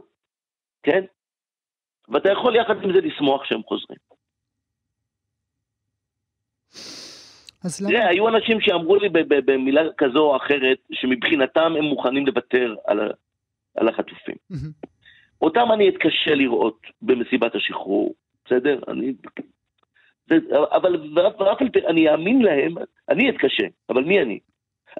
כן? 0.84 1.04
ואתה 2.10 2.32
יכול 2.32 2.56
יחד 2.56 2.84
עם 2.84 2.94
זה 2.94 3.02
לשמוח 3.02 3.46
שהם 3.46 3.64
חוזרים. 3.64 4.00
אז 7.64 7.82
למה? 7.82 7.92
תראה, 7.92 8.08
היו 8.08 8.28
אנשים 8.28 8.62
שאמרו 8.62 8.96
לי 8.96 9.10
במילה 9.46 9.82
כזו 9.98 10.20
או 10.20 10.38
אחרת, 10.38 10.78
שמבחינתם 10.92 11.74
הם 11.78 11.84
מוכנים 11.84 12.28
לוותר 12.28 12.76
על, 12.86 13.12
על 13.76 13.88
החטופים. 13.88 14.36
אותם 15.42 15.72
אני 15.74 15.90
אתקשה 15.90 16.36
לראות 16.36 16.80
במסיבת 17.02 17.56
השחרור, 17.56 18.14
בסדר? 18.46 18.80
אני... 18.88 19.14
זה, 20.30 20.36
אבל 20.72 21.02
אני 21.90 22.12
אאמין 22.12 22.42
להם, 22.42 22.76
אני 23.10 23.30
אתקשה, 23.30 23.68
אבל 23.90 24.04
מי 24.04 24.22
אני? 24.22 24.40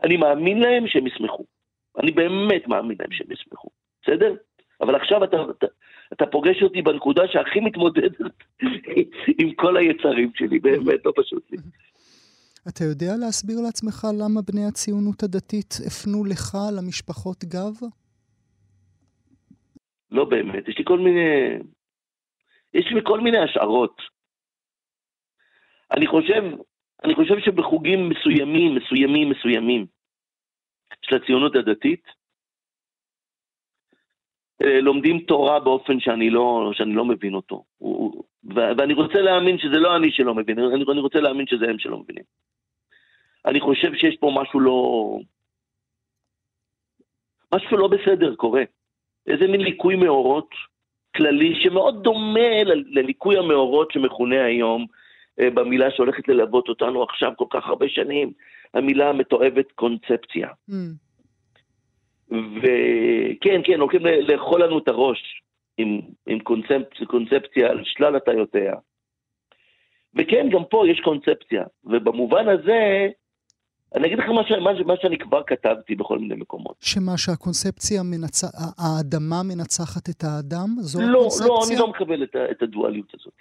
אני 0.04 0.18
מאמין 0.18 0.60
להם 0.60 0.88
שהם 0.88 1.08
ישמחו. 1.08 1.46
אני 2.00 2.12
באמת 2.12 2.68
מאמין 2.68 2.98
להם 3.00 3.12
שהם 3.12 3.32
ישמחו, 3.32 3.70
בסדר? 4.04 4.36
אבל 4.82 4.96
עכשיו 4.96 5.24
אתה, 5.24 5.38
אתה, 5.58 5.68
אתה 6.14 6.26
פוגש 6.26 6.64
אותי 6.64 6.82
בנקודה 6.82 7.22
שהכי 7.28 7.60
מתמודדת 7.60 8.18
עם 9.40 9.54
כל 9.54 9.78
היצרים 9.78 10.32
שלי, 10.36 10.60
באמת 10.60 11.06
לא 11.06 11.14
פשוט 11.16 11.52
לי. 11.52 11.58
אתה 12.68 12.84
יודע 12.84 13.18
להסביר 13.20 13.62
לעצמך 13.66 14.08
למה 14.20 14.42
בני 14.42 14.66
הציונות 14.66 15.24
הדתית 15.24 15.74
הפנו 15.88 16.26
לך, 16.26 16.58
למשפחות 16.78 17.44
גב? 17.44 17.74
לא 20.12 20.26
באמת, 20.26 20.68
יש 20.68 20.78
לי 20.78 20.86
כל 20.86 21.00
מיני... 21.00 21.58
יש 22.74 22.86
לי 22.96 23.02
כל 23.04 23.20
מיני 23.20 23.38
השערות. 23.38 24.02
אני 25.92 26.08
חושב, 26.08 26.44
אני 27.04 27.16
חושב 27.16 27.40
שבחוגים 27.40 28.10
מסוימים, 28.10 28.76
מסוימים, 28.76 29.30
מסוימים 29.30 29.86
של 31.02 31.16
הציונות 31.16 31.56
הדתית, 31.56 32.04
אה, 34.64 34.82
לומדים 34.82 35.20
תורה 35.20 35.60
באופן 35.60 36.00
שאני 36.00 36.30
לא, 36.30 36.72
שאני 36.74 36.94
לא 36.94 37.06
מבין 37.06 37.34
אותו. 37.34 37.64
ואני 38.56 38.94
רוצה 38.94 39.22
להאמין 39.22 39.58
שזה 39.58 39.80
לא 39.80 39.96
אני 39.96 40.12
שלא 40.12 40.36
מבין, 40.36 40.60
אני, 40.60 41.02
רוצה 41.02 41.20
להאמין 41.20 41.48
שזה 41.48 41.66
הם 41.66 41.80
שלא 41.80 41.98
מבינים. 41.98 42.24
אני 43.46 43.60
חושב 43.60 43.96
שיש 43.96 44.18
פה 44.20 44.32
משהו 44.42 44.60
לא... 44.60 45.18
משהו 47.56 47.78
לא 47.78 47.88
בסדר 47.88 48.36
קורה. 48.36 48.64
איזה 49.28 49.48
מין 49.48 49.62
ליקוי 49.62 49.96
מאורות 49.96 50.50
כללי 51.16 51.56
שמאוד 51.64 52.04
דומה 52.04 52.64
לליקוי 52.66 53.38
המאורות 53.38 53.92
שמכונה 53.92 54.46
היום 54.46 54.86
במילה 55.40 55.92
שהולכת 55.92 56.28
ללוות 56.28 56.70
אותנו 56.70 57.04
עכשיו 57.04 57.32
כל 57.38 57.46
כך 57.50 57.68
הרבה 57.68 57.86
שנים, 57.90 58.32
המילה 58.74 59.10
המתועבת 59.10 59.72
קונספציה. 59.72 60.48
Mm. 60.70 60.74
וכן, 62.32 63.62
כן, 63.64 63.80
הולכים 63.80 64.06
לאכול 64.06 64.64
לנו 64.64 64.78
את 64.78 64.88
הראש 64.88 65.44
עם, 65.78 66.02
עם 66.28 66.40
קונספציה, 66.40 67.08
קונספציה 67.08 67.70
על 67.70 67.82
שלל 67.84 68.16
הטיותיה. 68.16 68.74
וכן, 70.16 70.50
גם 70.52 70.64
פה 70.70 70.88
יש 70.88 71.00
קונספציה, 71.00 71.64
ובמובן 71.84 72.48
הזה, 72.48 73.08
אני 73.96 74.08
אגיד 74.08 74.20
לך 74.20 74.26
מה, 74.26 74.48
ש, 74.48 74.52
מה, 74.52 74.84
מה 74.86 74.94
שאני 75.02 75.18
כבר 75.18 75.44
כתבתי 75.48 75.96
בכל 75.96 76.20
מיני 76.20 76.36
מקומות. 76.36 76.76
שמה, 76.82 77.18
שהקונספציה, 77.18 78.04
מנצ... 78.04 78.44
האדמה 78.78 79.44
מנצחת 79.44 80.10
את 80.10 80.24
האדם? 80.24 80.68
זו 80.80 81.02
לא, 81.02 81.20
הקונספציה? 81.20 81.48
לא, 81.48 81.60
אני 81.70 81.76
לא 81.80 81.88
מקבל 81.88 82.24
את, 82.24 82.36
את 82.52 82.62
הדואליות 82.62 83.14
הזאת. 83.20 83.34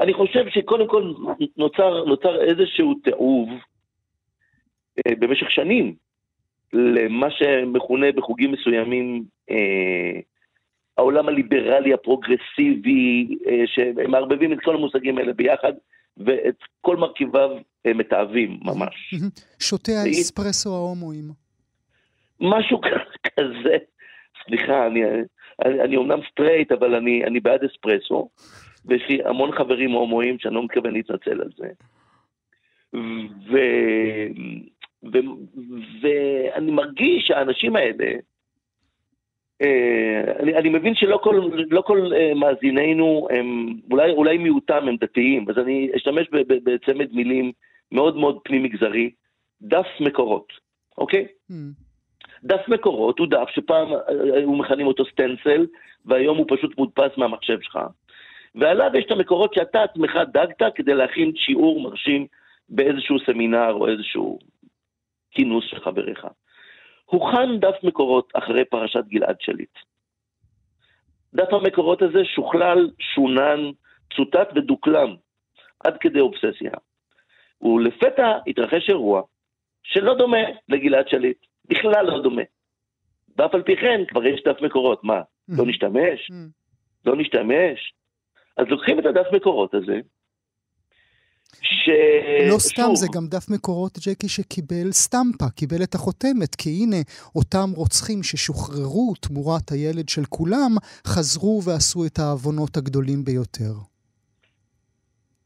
אני 0.00 0.14
חושב 0.14 0.48
שקודם 0.48 0.88
כל 0.88 1.12
נוצר, 1.56 2.04
נוצר 2.04 2.42
איזשהו 2.42 2.94
תיעוב 2.94 3.48
אה, 4.98 5.12
במשך 5.18 5.50
שנים 5.50 5.94
למה 6.72 7.26
שמכונה 7.30 8.12
בחוגים 8.12 8.52
מסוימים 8.52 9.24
אה, 9.50 10.20
העולם 10.98 11.28
הליברלי 11.28 11.94
הפרוגרסיבי, 11.94 13.38
אה, 13.46 13.62
שמערבבים 13.66 14.52
את 14.52 14.58
כל 14.64 14.74
המושגים 14.74 15.18
האלה 15.18 15.32
ביחד, 15.32 15.72
ואת 16.16 16.56
כל 16.80 16.96
מרכיביו 16.96 17.50
אה, 17.86 17.94
מתעבים 17.94 18.60
ממש. 18.62 19.14
שותי 19.58 19.92
האספרסו 19.92 20.74
ההומואים. 20.74 21.24
משהו 22.40 22.80
כזה. 22.80 23.76
סליחה, 24.44 24.86
אני, 24.86 25.00
אני, 25.64 25.80
אני 25.80 25.96
אומנם 25.96 26.18
סטרייט, 26.30 26.72
אבל 26.72 26.94
אני, 26.94 27.24
אני 27.24 27.40
בעד 27.40 27.64
אספרסו. 27.64 28.28
ויש 28.86 29.02
לי 29.08 29.18
המון 29.24 29.52
חברים 29.52 29.90
הומואים 29.90 30.38
שאני 30.38 30.54
לא 30.54 30.64
מתכוון 30.64 30.92
להתנצל 30.92 31.40
על 31.40 31.50
זה. 31.56 31.68
ו... 33.50 33.58
ו... 35.12 35.18
ואני 36.02 36.70
מרגיש 36.70 37.26
שהאנשים 37.26 37.76
האלה, 37.76 38.12
אה, 39.62 40.22
אני, 40.40 40.54
אני 40.54 40.68
מבין 40.68 40.94
שלא 40.94 41.18
כל, 41.22 41.50
לא 41.70 41.80
כל 41.80 42.12
אה, 42.14 42.34
מאזינינו 42.34 43.28
הם, 43.30 43.74
אולי, 43.90 44.10
אולי 44.10 44.38
מיעוטם 44.38 44.88
הם 44.88 44.96
דתיים, 44.96 45.46
אז 45.50 45.58
אני 45.58 45.90
אשתמש 45.96 46.26
בצמד 46.48 47.12
מילים 47.12 47.52
מאוד 47.92 48.16
מאוד 48.16 48.38
פנים-מגזרי, 48.44 49.10
דף 49.62 49.86
מקורות, 50.00 50.52
אוקיי? 50.98 51.26
Mm. 51.50 51.54
דף 52.44 52.68
מקורות 52.68 53.18
הוא 53.18 53.26
דף 53.26 53.48
שפעם 53.48 53.92
אה, 53.92 53.98
היו 54.34 54.52
מכנים 54.52 54.86
אותו 54.86 55.04
סטנסל, 55.04 55.66
והיום 56.04 56.38
הוא 56.38 56.46
פשוט 56.48 56.78
מודפס 56.78 57.10
מהמחשב 57.16 57.60
שלך. 57.60 57.78
ועליו 58.56 58.90
יש 58.94 59.04
את 59.04 59.10
המקורות 59.10 59.54
שאתה 59.54 59.82
עצמך 59.82 60.12
דגת 60.32 60.74
כדי 60.74 60.94
להכין 60.94 61.32
שיעור 61.36 61.80
מרשים 61.80 62.26
באיזשהו 62.68 63.16
סמינר 63.26 63.72
או 63.72 63.88
איזשהו 63.88 64.38
כינוס 65.30 65.64
של 65.70 65.80
חבריך. 65.80 66.26
הוכן 67.04 67.58
דף 67.60 67.76
מקורות 67.82 68.32
אחרי 68.34 68.64
פרשת 68.64 69.04
גלעד 69.06 69.36
שליט. 69.40 69.78
דף 71.34 71.52
המקורות 71.52 72.02
הזה 72.02 72.24
שוכלל, 72.24 72.90
שונן, 73.14 73.70
צוטט 74.16 74.48
ודוקלם, 74.54 75.16
עד 75.84 75.98
כדי 75.98 76.20
אובססיה. 76.20 76.72
ולפתע 77.62 78.38
התרחש 78.46 78.88
אירוע 78.90 79.22
שלא 79.82 80.14
דומה 80.14 80.42
לגלעד 80.68 81.08
שליט, 81.08 81.46
בכלל 81.64 82.06
לא 82.06 82.22
דומה. 82.22 82.42
ואף 83.36 83.54
על 83.54 83.62
פי 83.62 83.76
כן 83.76 84.00
כבר 84.08 84.26
יש 84.26 84.42
דף 84.42 84.60
מקורות, 84.62 85.04
מה, 85.04 85.20
לא 85.48 85.64
mm. 85.64 85.68
נשתמש? 85.68 86.30
Mm. 86.30 86.34
לא 87.06 87.16
נשתמש? 87.16 87.92
אז 88.56 88.66
לוקחים 88.68 88.98
את 88.98 89.06
הדף 89.06 89.26
מקורות 89.32 89.74
הזה, 89.74 90.00
ש... 91.62 91.88
לא 92.50 92.58
סתם, 92.58 92.82
שוב. 92.82 92.94
זה 92.94 93.06
גם 93.14 93.26
דף 93.26 93.50
מקורות, 93.50 93.92
ג'קי, 93.98 94.28
שקיבל 94.28 94.90
סטמפה, 94.92 95.44
קיבל 95.56 95.82
את 95.82 95.94
החותמת, 95.94 96.54
כי 96.54 96.70
הנה, 96.70 96.96
אותם 97.34 97.68
רוצחים 97.76 98.22
ששוחררו 98.22 99.14
תמורת 99.20 99.70
הילד 99.70 100.08
של 100.08 100.24
כולם, 100.28 100.72
חזרו 101.06 101.60
ועשו 101.66 102.06
את 102.06 102.18
העוונות 102.18 102.76
הגדולים 102.76 103.24
ביותר. 103.24 103.74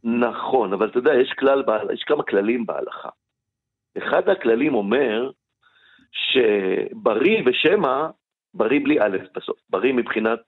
נכון, 0.04 0.72
אבל 0.72 0.88
אתה 0.88 0.98
יודע, 0.98 1.14
יש, 1.22 1.32
כלל, 1.38 1.62
יש 1.94 2.02
כמה 2.06 2.22
כללים 2.22 2.66
בהלכה. 2.66 3.08
אחד 3.98 4.28
הכללים 4.28 4.74
אומר 4.74 5.30
שבריא 6.12 7.42
ושמא, 7.46 8.08
בריא 8.54 8.80
בלי 8.84 9.00
א' 9.00 9.16
בסוף, 9.34 9.56
בריא 9.70 9.92
מבחינת 9.92 10.40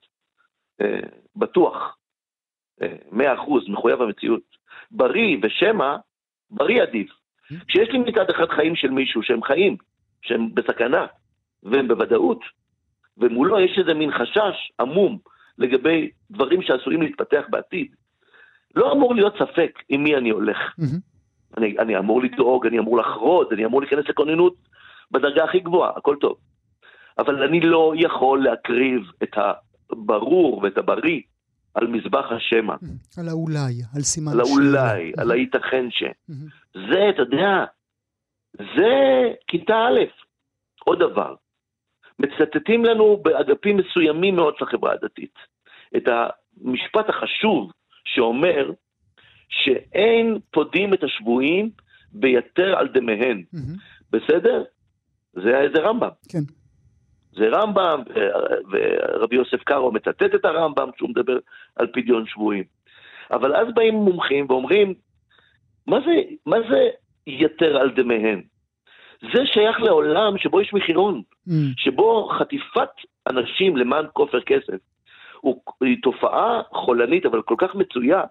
אה, 0.80 1.00
בטוח, 1.36 1.96
מאה 3.12 3.34
אחוז, 3.34 3.68
מחויב 3.68 4.02
המציאות. 4.02 4.42
בריא 4.90 5.36
ושמא 5.42 5.96
בריא 6.50 6.82
עדיף. 6.82 7.10
כשיש 7.68 7.88
לי 7.88 7.98
מצד 7.98 8.30
אחד 8.30 8.48
חיים 8.48 8.76
של 8.76 8.90
מישהו 8.90 9.22
שהם 9.22 9.42
חיים, 9.42 9.76
שהם 10.22 10.54
בסכנה, 10.54 11.06
והם 11.62 11.88
בוודאות, 11.88 12.40
ומולו 13.18 13.60
יש 13.60 13.78
איזה 13.78 13.94
מין 13.94 14.10
חשש 14.12 14.72
עמום 14.80 15.18
לגבי 15.58 16.10
דברים 16.30 16.62
שעשויים 16.62 17.02
להתפתח 17.02 17.44
בעתיד, 17.50 17.94
לא 18.74 18.92
אמור 18.92 19.14
להיות 19.14 19.34
ספק 19.38 19.78
עם 19.88 20.04
מי 20.04 20.16
אני 20.16 20.30
הולך. 20.30 20.58
אני, 21.56 21.78
אני 21.78 21.98
אמור 21.98 22.22
לדאוג, 22.22 22.66
אני 22.66 22.78
אמור 22.78 22.98
לחרוד, 22.98 23.52
אני 23.52 23.64
אמור 23.64 23.80
להיכנס 23.80 24.08
לכוננות 24.08 24.54
בדרגה 25.10 25.44
הכי 25.44 25.60
גבוהה, 25.60 25.92
הכל 25.96 26.16
טוב. 26.20 26.36
אבל 27.18 27.42
אני 27.42 27.60
לא 27.60 27.92
יכול 27.96 28.44
להקריב 28.44 29.02
את 29.22 29.36
הברור 29.90 30.58
ואת 30.62 30.78
הבריא 30.78 31.20
על 31.74 31.86
מזבח 31.86 32.24
השמע. 32.30 32.74
על 33.18 33.28
האולי, 33.28 33.82
על 33.96 34.02
סימן 34.02 34.32
על 34.32 34.40
האולי, 34.40 35.12
על 35.18 35.30
הייתכן 35.30 35.90
ש. 35.90 36.02
זה, 36.74 37.08
אתה 37.10 37.22
יודע, 37.22 37.64
זה 38.58 38.92
כיתה 39.48 39.74
א'. 39.74 40.00
עוד 40.84 40.98
דבר, 40.98 41.34
מצטטים 42.18 42.84
לנו 42.84 43.16
באגפים 43.22 43.76
מסוימים 43.76 44.36
מאוד 44.36 44.54
של 44.58 44.64
החברה 44.64 44.92
הדתית 44.92 45.34
את 45.96 46.02
המשפט 46.08 47.08
החשוב 47.08 47.72
שאומר 48.04 48.70
שאין 49.48 50.38
פודים 50.50 50.94
את 50.94 51.02
השבויים 51.02 51.70
ביתר 52.12 52.74
על 52.78 52.88
דמיהן. 52.88 53.44
בסדר? 54.10 54.64
זה, 55.32 55.52
זה 55.74 55.80
רמב"ם. 55.80 56.08
כן. 56.28 56.38
זה 57.32 57.48
רמב"ם, 57.48 58.02
ורבי 58.70 59.36
יוסף 59.36 59.62
קארו 59.62 59.92
מצטט 59.92 60.34
את 60.34 60.44
הרמב"ם 60.44 60.90
כשהוא 60.94 61.10
מדבר 61.10 61.38
על 61.76 61.86
פדיון 61.86 62.26
שבויים. 62.26 62.64
אבל 63.30 63.56
אז 63.56 63.68
באים 63.74 63.94
מומחים 63.94 64.46
ואומרים, 64.48 64.94
מה 65.86 66.00
זה, 66.00 66.14
מה 66.46 66.56
זה 66.70 66.88
יתר 67.26 67.76
על 67.76 67.90
דמיהן? 67.90 68.42
זה 69.22 69.46
שייך 69.46 69.80
לעולם 69.80 70.38
שבו 70.38 70.60
יש 70.60 70.74
מחירון, 70.74 71.22
mm. 71.48 71.52
שבו 71.76 72.28
חטיפת 72.38 72.90
אנשים 73.30 73.76
למען 73.76 74.06
כופר 74.12 74.40
כסף 74.40 74.78
היא 75.80 75.96
תופעה 76.02 76.62
חולנית 76.72 77.26
אבל 77.26 77.42
כל 77.42 77.54
כך 77.58 77.74
מצויה, 77.74 78.22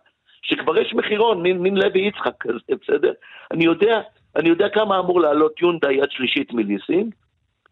שכבר 0.41 0.77
יש 0.77 0.93
מחירון, 0.93 1.41
מין, 1.41 1.58
מין 1.58 1.77
לוי 1.77 2.08
יצחק 2.08 2.34
כזה, 2.39 2.60
בסדר? 2.81 3.13
אני 3.51 3.65
יודע, 3.65 4.01
אני 4.36 4.50
יודע 4.50 4.70
כמה 4.70 5.00
אמור 5.00 5.22
לעלות 5.22 5.62
יונדה 5.62 5.91
יד 5.91 6.12
שלישית 6.12 6.53
מליסינג, 6.53 7.15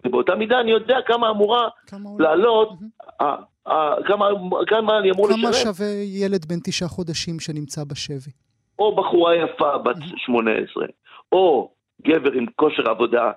ובאותה 0.06 0.36
מידה 0.36 0.60
אני 0.60 0.72
יודע 0.72 0.98
כמה 1.08 1.30
אמורה 1.30 1.70
כמה 1.88 2.10
לעלות, 2.20 2.70
mm-hmm. 2.70 3.24
ה, 3.24 3.26
ה, 3.72 4.04
כמה, 4.08 4.28
כמה 4.68 5.00
אני 5.00 5.12
אמור 5.12 5.28
לשלם. 5.30 5.42
כמה 5.42 5.54
שווה 5.54 5.88
ילד 6.04 6.46
בן 6.46 6.60
תשעה 6.64 6.90
חודשים 6.90 7.40
שנמצא 7.40 7.84
בשבי? 7.84 8.32
או 8.80 8.96
בחורה 8.96 9.36
יפה 9.36 9.78
בת 9.78 9.96
mm-hmm. 9.96 10.18
18, 10.26 10.86
או 11.32 11.72
גבר 12.02 12.32
עם 12.32 12.46
כושר 12.56 12.90
עבודה 12.90 13.32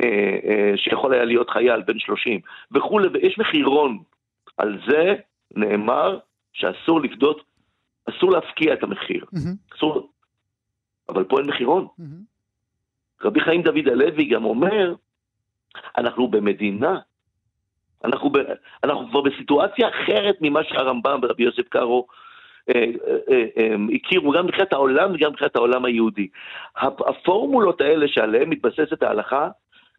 אה, 0.00 0.38
אה, 0.48 0.72
שיכול 0.76 1.14
היה 1.14 1.24
להיות 1.24 1.50
חייל 1.50 1.82
בן 1.82 1.98
30 1.98 2.40
וכולי, 2.72 3.08
ויש 3.08 3.38
מחירון. 3.38 3.98
על 4.56 4.78
זה 4.88 5.14
נאמר 5.56 6.18
שאסור 6.52 7.00
לפדות, 7.00 7.42
אסור 8.08 8.30
להפקיע 8.30 8.74
את 8.74 8.82
המחיר. 8.82 9.24
Mm-hmm. 9.24 9.76
אסור, 9.76 10.10
אבל 11.08 11.24
פה 11.24 11.38
אין 11.38 11.46
מחירון. 11.46 11.86
Mm-hmm. 12.00 13.24
רבי 13.24 13.40
חיים 13.40 13.62
דוד 13.62 13.88
הלוי 13.88 14.24
גם 14.24 14.44
אומר, 14.44 14.94
אנחנו 15.98 16.28
במדינה, 16.28 16.98
אנחנו, 18.04 18.30
ב, 18.30 18.38
אנחנו 18.84 19.08
כבר 19.10 19.20
בסיטואציה 19.20 19.88
אחרת 19.88 20.36
ממה 20.40 20.64
שהרמב"ם 20.64 21.20
ורבי 21.22 21.42
יוסף 21.42 21.68
קארו 21.68 22.06
אה, 22.68 22.84
אה, 23.30 23.44
אה, 23.58 23.74
הכירו 23.94 24.30
גם 24.32 24.46
מבחינת 24.46 24.72
העולם 24.72 25.14
וגם 25.14 25.30
מבחינת 25.30 25.56
העולם 25.56 25.84
היהודי. 25.84 26.28
הפורמולות 26.76 27.80
האלה 27.80 28.08
שעליהן 28.08 28.48
מתבססת 28.48 29.02
ההלכה 29.02 29.48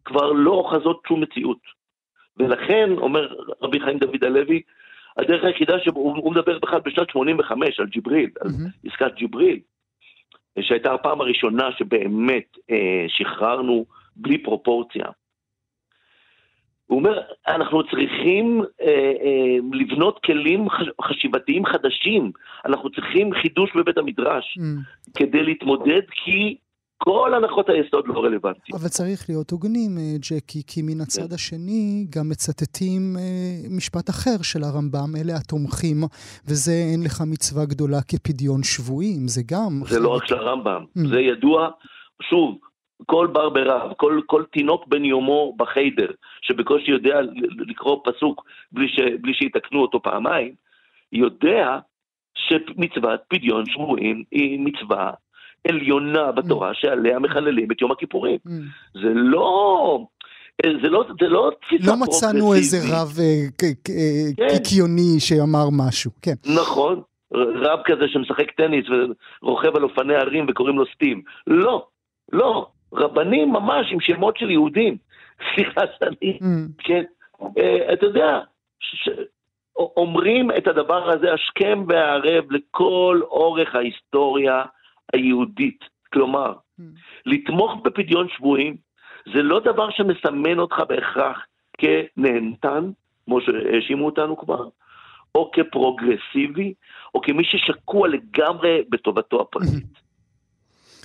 כבר 0.05 0.31
לא 0.31 0.51
אוחזות 0.51 1.01
שום 1.07 1.21
מציאות. 1.21 1.79
ולכן, 2.37 2.89
אומר 2.97 3.35
רבי 3.61 3.79
חיים 3.79 3.97
דוד 3.97 4.23
הלוי, 4.23 4.61
הדרך 5.17 5.43
היחידה 5.43 5.79
שהוא 5.79 6.31
מדבר 6.31 6.59
בכלל 6.59 6.79
בשנת 6.79 7.09
85 7.09 7.79
על 7.79 7.85
ג'יבריל, 7.85 8.29
על 8.41 8.49
עסקת 8.85 9.15
ג'יבריל, 9.15 9.59
שהייתה 10.59 10.93
הפעם 10.93 11.21
הראשונה 11.21 11.69
שבאמת 11.77 12.57
שחררנו 13.07 13.85
בלי 14.15 14.37
פרופורציה 14.37 15.05
הוא 16.89 16.99
אומר, 16.99 17.21
אנחנו 17.47 17.83
צריכים 17.83 18.61
אה, 18.81 18.87
אה, 19.23 19.57
לבנות 19.71 20.19
כלים 20.25 20.67
חשיבתיים 21.01 21.65
חדשים, 21.65 22.31
אנחנו 22.65 22.89
צריכים 22.89 23.33
חידוש 23.41 23.69
בבית 23.75 23.97
המדרש 23.97 24.57
mm. 24.57 24.61
כדי 25.17 25.43
להתמודד, 25.43 26.01
כי 26.23 26.57
כל 26.97 27.33
הנחות 27.33 27.69
היסוד 27.69 28.07
לא 28.07 28.19
רלוונטיות. 28.19 28.81
אבל 28.81 28.87
צריך 28.87 29.29
להיות 29.29 29.51
הוגנים, 29.51 29.97
אה, 29.97 30.15
ג'קי, 30.29 30.61
כי 30.67 30.81
מן 30.81 31.01
הצד 31.01 31.27
כן. 31.27 31.33
השני 31.35 32.05
גם 32.09 32.29
מצטטים 32.29 33.15
אה, 33.19 33.75
משפט 33.77 34.09
אחר 34.09 34.37
של 34.41 34.63
הרמב"ם, 34.63 35.15
אלה 35.21 35.33
התומכים, 35.35 35.97
וזה 36.47 36.71
אין 36.91 37.03
לך 37.05 37.21
מצווה 37.27 37.65
גדולה 37.65 38.01
כפדיון 38.07 38.63
שבויים, 38.63 39.27
זה 39.27 39.41
גם... 39.51 39.81
זה 39.85 39.99
לא 39.99 40.09
רק 40.15 40.25
של 40.25 40.35
הרמב"ם, 40.35 40.83
mm. 40.97 41.07
זה 41.09 41.19
ידוע, 41.19 41.69
שוב, 42.29 42.57
כל 43.05 43.27
בר 43.27 43.49
ברב, 43.49 43.93
כל, 43.97 44.21
כל 44.25 44.43
תינוק 44.51 44.87
בן 44.87 45.05
יומו 45.05 45.53
בחיידר, 45.57 46.07
שבקושי 46.41 46.91
יודע 46.91 47.19
לקרוא 47.57 47.97
פסוק 48.03 48.45
בלי, 48.71 48.87
ש, 48.89 48.99
בלי 49.21 49.33
שיתקנו 49.33 49.81
אותו 49.81 50.01
פעמיים, 50.01 50.53
יודע 51.11 51.77
שמצוות 52.35 53.19
פדיון 53.27 53.65
שבויים 53.65 54.23
היא 54.31 54.59
מצווה 54.59 55.11
עליונה 55.67 56.31
בתורה 56.31 56.71
mm. 56.71 56.73
שעליה 56.73 57.19
מחללים 57.19 57.71
את 57.71 57.81
יום 57.81 57.91
הכיפורים. 57.91 58.37
Mm. 58.47 58.51
זה 58.93 59.13
לא... 59.13 60.05
זה 60.83 60.89
לא, 60.89 61.05
זה 61.21 61.27
לא 61.27 61.51
תפיסה 61.61 61.91
לא 61.91 61.97
מצאנו 61.99 62.53
איזה 62.53 62.77
רב 62.91 63.07
אה, 63.19 63.47
כן. 63.57 64.47
קיקיוני 64.49 65.19
שאמר 65.19 65.65
משהו, 65.71 66.11
כן. 66.21 66.33
נכון, 66.55 67.01
רב 67.33 67.79
כזה 67.85 68.05
שמשחק 68.07 68.51
טניס 68.51 68.85
ורוכב 69.41 69.75
על 69.75 69.83
אופני 69.83 70.15
הרים 70.15 70.45
וקוראים 70.49 70.77
לו 70.77 70.85
סטים. 70.95 71.21
לא, 71.47 71.85
לא, 72.31 72.67
רבנים 72.93 73.49
ממש 73.49 73.87
עם 73.91 73.99
שמות 73.99 74.37
של 74.37 74.49
יהודים. 74.49 74.97
סליחה 75.55 75.81
שאני, 75.99 76.39
mm. 76.41 76.45
כן, 76.77 77.03
uh, 77.41 77.93
אתה 77.93 78.05
יודע. 78.05 78.39
אומרים 79.77 80.51
את 80.51 80.67
הדבר 80.67 81.09
הזה 81.09 81.33
השכם 81.33 81.83
והערב 81.87 82.51
לכל 82.51 83.21
אורך 83.23 83.75
ההיסטוריה 83.75 84.63
היהודית. 85.13 85.85
כלומר, 86.13 86.53
mm. 86.53 86.83
לתמוך 87.25 87.71
בפדיון 87.83 88.27
שבויים 88.37 88.75
זה 89.33 89.41
לא 89.41 89.59
דבר 89.59 89.89
שמסמן 89.89 90.59
אותך 90.59 90.75
בהכרח 90.89 91.45
כנהנתן, 91.77 92.89
כמו 93.25 93.41
שהאשימו 93.41 94.05
אותנו 94.05 94.37
כבר, 94.37 94.67
או 95.35 95.51
כפרוגרסיבי, 95.53 96.73
או 97.15 97.21
כמי 97.21 97.43
ששקוע 97.43 98.07
לגמרי 98.07 98.81
בטובתו 98.89 99.41
הפרטית. 99.41 99.99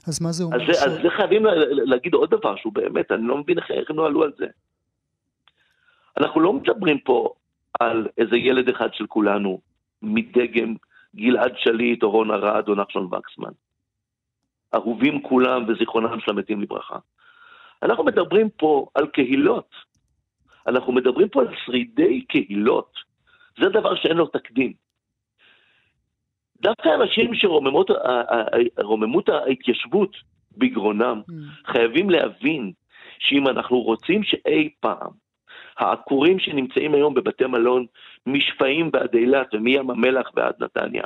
אז 0.09 0.23
מה 0.23 0.33
זה 0.33 0.45
אומר? 0.45 0.57
אז, 0.57 0.63
ש... 0.63 0.83
אז 0.83 0.93
זה 1.03 1.11
חייבים 1.17 1.47
להגיד 1.71 2.15
עוד 2.15 2.31
דבר 2.31 2.57
שהוא 2.57 2.73
באמת, 2.73 3.13
אני 3.13 3.27
לא 3.27 3.39
מבין 3.39 3.59
איך 3.59 3.91
הם 3.91 3.97
לא 3.97 4.07
עלו 4.07 4.23
על 4.23 4.33
זה. 4.39 4.47
אנחנו 6.21 6.41
לא 6.41 6.53
מדברים 6.53 6.99
פה 6.99 7.35
על 7.81 8.09
איזה 8.19 8.37
ילד 8.37 8.69
אחד 8.69 8.95
של 8.95 9.07
כולנו, 9.07 9.61
מדגם 10.03 10.75
גלעד 11.17 11.53
שליט 11.57 12.03
או 12.03 12.11
רון 12.11 12.31
ארד 12.31 12.69
או 12.69 12.75
נחשון 12.75 13.05
וקסמן. 13.05 13.53
אהובים 14.75 15.23
כולם 15.23 15.65
וזיכרונם 15.69 16.21
של 16.21 16.31
המתים 16.31 16.63
לברכה. 16.63 16.99
אנחנו 17.83 18.05
מדברים 18.05 18.51
פה 18.51 18.87
על 18.95 19.07
קהילות. 19.07 19.71
אנחנו 20.67 20.93
מדברים 20.93 21.29
פה 21.29 21.41
על 21.41 21.49
שרידי 21.65 22.21
קהילות. 22.21 22.93
זה 23.61 23.69
דבר 23.69 23.95
שאין 23.95 24.17
לו 24.17 24.27
תקדים. 24.27 24.73
דווקא 26.65 26.89
אנשים 26.95 27.35
שרוממות 27.35 29.29
ההתיישבות 29.29 30.17
בגרונם 30.57 31.23
mm. 31.31 31.33
חייבים 31.73 32.11
להבין 32.11 32.73
שאם 33.19 33.49
אנחנו 33.49 33.81
רוצים 33.81 34.23
שאי 34.23 34.71
פעם 34.81 35.11
העקורים 35.79 36.39
שנמצאים 36.39 36.95
היום 36.95 37.15
בבתי 37.15 37.47
מלון 37.47 37.87
משפעים 38.27 38.91
ועד 38.93 39.15
אילת 39.15 39.55
ומים 39.55 39.91
המלח 39.91 40.31
ועד 40.37 40.55
נתניה 40.59 41.03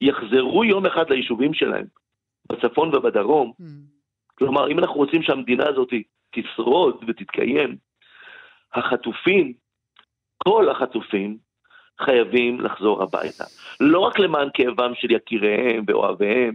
יחזרו 0.00 0.64
יום 0.64 0.86
אחד 0.86 1.10
ליישובים 1.10 1.54
שלהם 1.54 1.86
בצפון 2.52 2.94
ובדרום, 2.94 3.52
mm. 3.60 3.64
כלומר 4.34 4.70
אם 4.70 4.78
אנחנו 4.78 4.94
רוצים 4.94 5.22
שהמדינה 5.22 5.68
הזאת 5.68 5.88
תשרוד 6.30 7.04
ותתקיים, 7.08 7.76
החטופים, 8.74 9.52
כל 10.38 10.68
החטופים, 10.70 11.47
חייבים 12.00 12.60
לחזור 12.60 13.02
הביתה. 13.02 13.44
לא 13.80 13.98
רק 13.98 14.18
למען 14.18 14.48
כאבם 14.54 14.92
של 14.94 15.10
יקיריהם 15.10 15.84
ואוהביהם, 15.86 16.54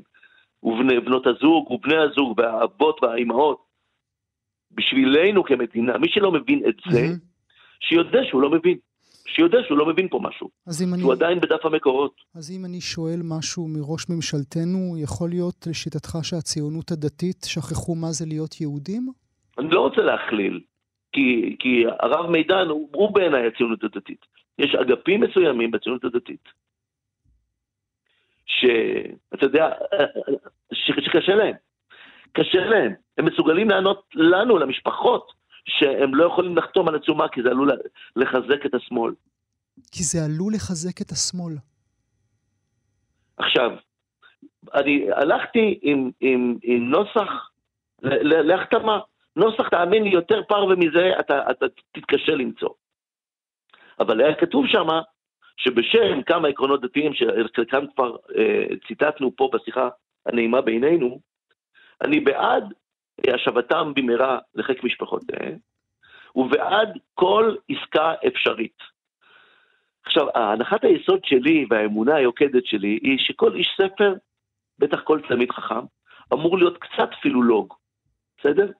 ובנות 0.63 1.27
הזוג 1.27 1.71
ובני 1.71 1.97
הזוג 1.97 2.39
והאבות 2.39 3.03
והאימהות, 3.03 3.63
בשבילנו 4.71 5.43
כמדינה, 5.43 5.97
מי 5.97 6.07
שלא 6.09 6.31
מבין 6.31 6.61
את 6.69 6.75
זה, 6.91 7.07
שיודע 7.79 8.19
שהוא 8.29 8.41
לא 8.41 8.49
מבין. 8.49 8.77
שיודע 9.25 9.57
שהוא 9.67 9.77
לא 9.77 9.85
מבין 9.85 10.07
פה 10.09 10.19
משהו. 10.23 10.49
אז 10.67 10.81
אם 10.81 10.93
אני... 10.93 11.01
שהוא 11.01 11.13
עדיין 11.13 11.39
בדף 11.39 11.65
המקורות. 11.65 12.15
אז 12.35 12.51
אם 12.51 12.65
אני 12.65 12.81
שואל 12.81 13.19
משהו 13.23 13.67
מראש 13.67 14.09
ממשלתנו, 14.09 14.95
יכול 15.03 15.29
להיות 15.29 15.67
לשיטתך 15.67 16.17
שהציונות 16.23 16.91
הדתית 16.91 17.45
שכחו 17.45 17.95
מה 17.95 18.11
זה 18.11 18.25
להיות 18.25 18.61
יהודים? 18.61 19.11
אני 19.57 19.69
לא 19.69 19.79
רוצה 19.79 20.01
להכליל, 20.01 20.59
כי, 21.13 21.55
כי 21.59 21.83
הרב 21.99 22.29
מידן 22.29 22.67
הוא, 22.69 22.89
הוא 22.93 23.13
בעיניי 23.13 23.47
הציונות 23.47 23.83
הדתית. 23.83 24.25
יש 24.59 24.75
אגפים 24.75 25.21
מסוימים 25.21 25.71
בציונות 25.71 26.03
הדתית, 26.03 26.49
שאתה 28.45 29.45
יודע, 29.45 29.69
ש, 30.73 30.91
שקשה 31.05 31.35
להם. 31.35 31.55
קשה 32.33 32.65
להם. 32.65 32.93
הם 33.17 33.25
מסוגלים 33.25 33.69
לענות 33.69 34.09
לנו, 34.15 34.57
למשפחות, 34.57 35.31
שהם 35.65 36.15
לא 36.15 36.25
יכולים 36.25 36.57
לחתום 36.57 36.87
על 36.87 36.95
עצומה 36.95 37.27
כי 37.27 37.41
זה 37.41 37.49
עלול 37.49 37.71
לחזק 38.15 38.65
את 38.65 38.73
השמאל. 38.73 39.13
כי 39.91 40.03
זה 40.03 40.25
עלול 40.25 40.53
לחזק 40.53 41.01
את 41.01 41.11
השמאל. 41.11 41.53
עכשיו, 43.37 43.71
אני 44.73 45.07
הלכתי 45.11 45.79
עם, 45.81 46.11
עם, 46.19 46.57
עם 46.63 46.89
נוסח 46.89 47.49
להחתמה. 48.01 48.99
נוסח, 49.35 49.69
תאמין 49.69 50.03
לי, 50.03 50.09
יותר 50.09 50.41
פרווה 50.47 50.75
מזה 50.75 51.19
אתה, 51.19 51.51
אתה 51.51 51.65
תתקשה 51.91 52.31
למצוא. 52.31 52.69
אבל 53.99 54.21
היה 54.21 54.35
כתוב 54.35 54.67
שם 54.67 54.87
שבשם 55.57 56.21
כמה 56.21 56.47
עקרונות 56.47 56.81
דתיים, 56.81 57.13
שחלקם 57.13 57.85
כבר 57.95 58.15
אה, 58.37 58.65
ציטטנו 58.87 59.35
פה 59.35 59.49
בשיחה 59.53 59.89
הנעימה 60.25 60.61
בינינו, 60.61 61.19
אני 62.01 62.19
בעד 62.19 62.73
השבתם 63.33 63.93
במהרה 63.95 64.39
לחיק 64.55 64.83
משפחותיהם, 64.83 65.57
ובעד 66.35 66.99
כל 67.13 67.55
עסקה 67.69 68.13
אפשרית. 68.27 68.77
עכשיו, 70.05 70.27
הנחת 70.35 70.83
היסוד 70.83 71.25
שלי 71.25 71.65
והאמונה 71.69 72.15
היוקדת 72.15 72.65
שלי 72.65 72.99
היא 73.01 73.19
שכל 73.19 73.55
איש 73.55 73.67
ספר, 73.77 74.13
בטח 74.79 75.01
כל 75.03 75.19
תלמיד 75.27 75.51
חכם, 75.51 75.85
אמור 76.33 76.57
להיות 76.57 76.77
קצת 76.77 77.09
פילולוג, 77.21 77.73
בסדר? 78.37 78.71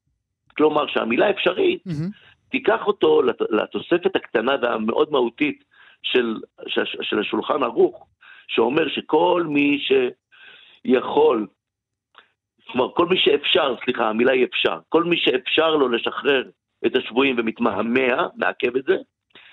כלומר 0.58 0.88
שהמילה 0.88 1.30
אפשרית, 1.30 1.84
mm-hmm. 1.88 2.33
תיקח 2.54 2.88
אותו 2.88 3.22
לתוספת 3.50 4.16
הקטנה 4.16 4.56
והמאוד 4.62 5.12
מהותית 5.12 5.63
של, 6.04 6.39
של, 6.68 6.86
של 7.02 7.20
השולחן 7.20 7.63
ערוך, 7.63 8.08
שאומר 8.48 8.88
שכל 8.89 9.44
מי 9.48 9.80
שיכול 10.86 11.48
כלומר, 12.68 12.92
כל 12.94 13.08
מי 13.08 13.18
שאפשר, 13.18 13.76
סליחה, 13.84 14.10
המילה 14.10 14.32
היא 14.32 14.46
אפשר, 14.46 14.80
כל 14.89 15.04
מי 15.04 15.18
שאפשר 15.18 15.76
לו 15.76 15.89
לשחרר 15.89 16.50
את 16.86 16.96
השבויים 16.96 17.36
ומתמהמה, 17.39 18.28
מעכב 18.36 18.76
את 18.78 18.84
זה, 18.84 18.98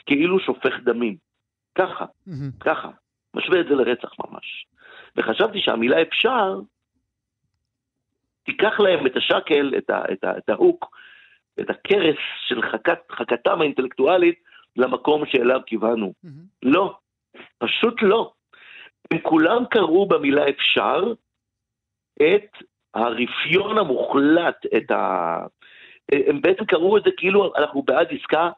כאילו 0.07 0.41
שופך 0.41 0.75
דמים. 0.85 1.17
ככה, 1.75 2.05
mm-hmm. 2.05 2.61
ככה. 2.61 2.89
משווה 3.35 3.61
את 3.61 3.67
זה 3.69 3.75
לרצח 3.75 4.13
ממש. 4.19 4.67
וחשבתי 5.17 5.61
שהמילה 5.61 6.03
אפשר, 6.03 6.61
תיקח 8.45 8.81
להם 8.81 9.07
את 9.07 9.17
השקל, 9.17 9.73
את, 9.79 9.91
ה, 9.91 10.03
את, 10.13 10.25
ה, 10.25 10.39
את 10.39 10.49
ההוק, 10.49 10.97
את 11.61 11.71
הכרס 11.71 12.17
של 12.49 12.63
חכת, 12.63 12.99
חכתם 13.13 13.61
האינטלקטואלית 13.61 14.39
למקום 14.77 15.27
שאליו 15.27 15.61
כיוונו. 15.67 16.13
Mm-hmm. 16.25 16.29
לא, 16.63 16.95
פשוט 17.59 18.03
לא. 18.03 18.33
הם 19.11 19.19
כולם 19.19 19.65
קראו 19.71 20.09
במילה 20.09 20.49
אפשר 20.49 21.13
את 22.23 22.63
הרפיון 22.95 23.79
המוחלט, 23.79 24.67
את 24.77 24.91
ה... 24.91 25.37
הם 26.13 26.41
בעצם 26.41 26.65
קראו 26.65 26.97
את 26.97 27.03
זה 27.05 27.11
כאילו 27.17 27.53
אנחנו 27.57 27.83
בעד 27.83 28.09
עסקה 28.11 28.51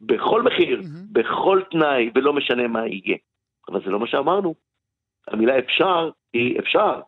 בכל 0.00 0.42
מחיר, 0.42 0.80
mm-hmm. 0.80 1.12
בכל 1.12 1.62
תנאי, 1.70 2.10
ולא 2.14 2.32
משנה 2.32 2.68
מה 2.68 2.86
יהיה. 2.86 3.16
אבל 3.68 3.80
זה 3.84 3.90
לא 3.90 4.00
מה 4.00 4.06
שאמרנו. 4.06 4.54
המילה 5.28 5.58
אפשר 5.58 6.10
היא 6.32 6.58
אפשר. 6.60 7.00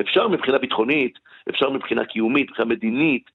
אפשר 0.00 0.28
מבחינה 0.28 0.58
ביטחונית, 0.58 1.18
אפשר 1.50 1.70
מבחינה 1.70 2.04
קיומית, 2.04 2.50
מבחינה 2.50 2.68
מדינית, 2.68 3.30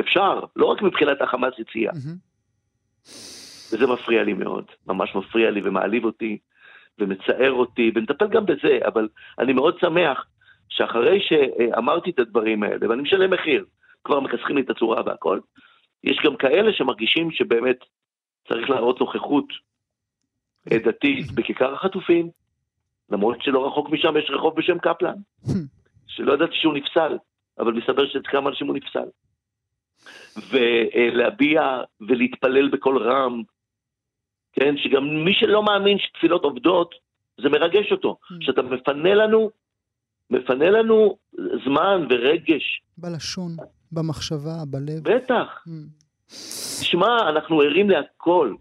אפשר, 0.00 0.40
לא 0.56 0.66
רק 0.66 0.82
מבחינת 0.82 1.20
החמאס 1.20 1.54
הציע. 1.58 1.90
וזה 3.72 3.86
מפריע 3.86 4.22
לי 4.22 4.32
מאוד, 4.32 4.64
ממש 4.86 5.14
מפריע 5.14 5.50
לי 5.50 5.60
ומעליב 5.64 6.04
אותי 6.04 6.38
ומצער 6.98 7.52
אותי, 7.52 7.92
ונטפל 7.94 8.28
גם 8.28 8.46
בזה, 8.46 8.78
אבל 8.86 9.08
אני 9.38 9.52
מאוד 9.52 9.78
שמח 9.80 10.26
שאחרי 10.68 11.20
שאמרתי 11.20 12.10
את 12.10 12.18
הדברים 12.18 12.62
האלה, 12.62 12.88
ואני 12.88 13.02
משלם 13.02 13.30
מחיר, 13.30 13.64
כבר 14.04 14.20
מכסחים 14.20 14.56
לי 14.56 14.62
את 14.62 14.70
הצורה 14.70 15.02
והכל, 15.06 15.40
יש 16.04 16.18
גם 16.24 16.36
כאלה 16.36 16.72
שמרגישים 16.72 17.30
שבאמת 17.30 17.78
צריך 18.48 18.70
להראות 18.70 19.00
נוכחות 19.00 19.44
דתית 20.68 21.32
בכיכר 21.34 21.74
החטופים, 21.74 22.30
למרות 23.10 23.42
שלא 23.42 23.66
רחוק 23.66 23.90
משם 23.90 24.16
יש 24.16 24.30
רחוב 24.30 24.56
בשם 24.56 24.78
קפלן, 24.78 25.16
שלא 26.06 26.32
ידעתי 26.32 26.54
שהוא 26.54 26.74
נפסל, 26.74 27.18
אבל 27.58 27.72
מסתבר 27.72 28.06
שכמה 28.08 28.50
אנשים 28.50 28.66
הוא 28.66 28.76
נפסל. 28.76 29.08
ולהביע 30.50 31.82
ולהתפלל 32.00 32.68
בקול 32.68 33.02
רם, 33.02 33.42
כן, 34.52 34.74
שגם 34.76 35.24
מי 35.24 35.34
שלא 35.34 35.62
מאמין 35.62 35.98
שתפילות 35.98 36.44
עובדות, 36.44 36.94
זה 37.42 37.48
מרגש 37.48 37.92
אותו, 37.92 38.16
שאתה 38.40 38.62
מפנה 38.62 39.14
לנו 39.14 39.50
מפנה 40.30 40.70
לנו 40.70 41.16
זמן 41.64 42.06
ורגש. 42.10 42.82
בלשון, 42.98 43.56
במחשבה, 43.92 44.64
בלב. 44.66 45.02
בטח. 45.02 45.64
Mm. 45.66 45.70
תשמע, 46.80 47.28
אנחנו 47.28 47.60
ערים 47.60 47.90
להכל. 47.90 48.54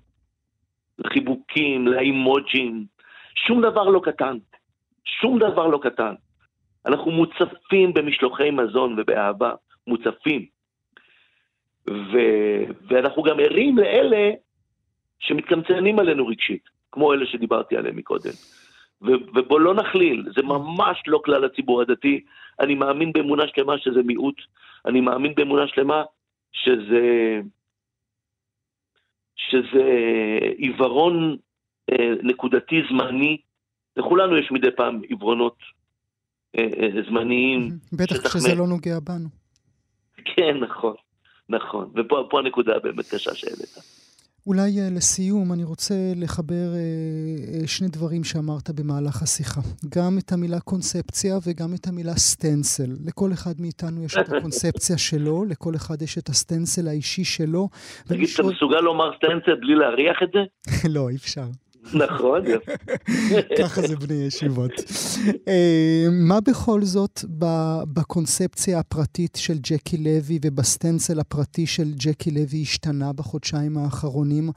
לחיבוקים, 0.99 1.87
לאימוג'ים, 1.87 2.85
שום 3.47 3.61
דבר 3.61 3.83
לא 3.83 4.01
קטן. 4.03 4.37
שום 5.05 5.39
דבר 5.39 5.67
לא 5.67 5.79
קטן. 5.83 6.13
אנחנו 6.85 7.11
מוצפים 7.11 7.93
במשלוחי 7.93 8.51
מזון 8.51 8.99
ובאהבה, 8.99 9.51
מוצפים. 9.87 10.45
ו... 11.89 12.17
ואנחנו 12.87 13.23
גם 13.23 13.39
ערים 13.39 13.77
לאלה 13.77 14.31
שמתקמצנים 15.19 15.99
עלינו 15.99 16.27
רגשית, 16.27 16.63
כמו 16.91 17.13
אלה 17.13 17.25
שדיברתי 17.25 17.77
עליהם 17.77 17.95
מקודם. 17.95 18.31
ובוא 19.01 19.59
לא 19.59 19.73
נכליל, 19.73 20.25
זה 20.35 20.43
ממש 20.43 21.03
לא 21.07 21.21
כלל 21.25 21.45
הציבור 21.45 21.81
הדתי. 21.81 22.23
אני 22.59 22.75
מאמין 22.75 23.13
באמונה 23.13 23.43
שלמה 23.47 23.77
שזה 23.77 24.03
מיעוט, 24.03 24.35
אני 24.85 25.01
מאמין 25.01 25.35
באמונה 25.35 25.67
שלמה 25.67 26.03
שזה, 26.51 27.39
שזה 29.35 29.83
עיוורון 30.57 31.37
אה, 31.91 32.09
נקודתי 32.23 32.81
זמני. 32.89 33.37
לכולנו 33.97 34.37
יש 34.37 34.51
מדי 34.51 34.71
פעם 34.71 35.01
עיוורונות 35.01 35.57
אה, 36.57 36.63
אה, 36.63 37.01
זמניים. 37.09 37.69
בטח 37.93 38.27
כשזה 38.27 38.55
לא 38.55 38.67
נוגע 38.67 38.99
בנו. 38.99 39.29
כן, 40.25 40.57
נכון, 40.57 40.95
נכון. 41.49 41.89
ופה 41.97 42.39
הנקודה 42.39 42.75
הבאמת 42.75 43.05
קשה 43.09 43.35
שהעלית. 43.35 43.99
אולי 44.47 44.79
אה, 44.79 44.87
לסיום, 44.95 45.53
אני 45.53 45.63
רוצה 45.63 45.93
לחבר 46.15 46.73
אה, 46.73 46.79
אה, 46.79 47.67
שני 47.67 47.87
דברים 47.87 48.23
שאמרת 48.23 48.69
במהלך 48.69 49.21
השיחה. 49.21 49.61
גם 49.95 50.17
את 50.17 50.31
המילה 50.31 50.59
קונספציה 50.59 51.37
וגם 51.47 51.73
את 51.73 51.87
המילה 51.87 52.13
סטנסל. 52.13 52.91
לכל 53.05 53.33
אחד 53.33 53.53
מאיתנו 53.59 54.03
יש 54.03 54.17
את 54.17 54.33
הקונספציה 54.33 54.97
שלו, 55.07 55.45
לכל 55.45 55.75
אחד 55.75 56.01
יש 56.01 56.17
את 56.17 56.29
הסטנסל 56.29 56.87
האישי 56.87 57.23
שלו. 57.23 57.69
תגיד, 58.07 58.29
אתה 58.33 58.43
מסוגל 58.43 58.79
לומר 58.79 59.11
סטנסל 59.17 59.55
בלי 59.55 59.75
להריח 59.75 60.17
את 60.23 60.29
זה? 60.33 60.39
לא, 60.95 61.09
אי 61.09 61.15
אפשר. 61.15 61.45
נכון. 61.93 62.41
ככה 63.59 63.81
זה 63.81 63.95
בני 63.95 64.23
ישיבות. 64.27 64.71
אה, 65.47 66.05
מה 66.27 66.35
בכל 66.47 66.81
זאת 66.81 67.19
בקונספציה 67.93 68.79
הפרטית 68.79 69.35
של 69.35 69.53
ג'קי 69.53 69.97
לוי 69.97 70.39
ובסטנסל 70.45 71.19
הפרטי 71.19 71.65
של 71.67 71.87
ג'קי 71.95 72.31
לוי 72.31 72.61
השתנה 72.61 73.13
בחודשיים 73.13 73.77
האחרונים? 73.77 74.49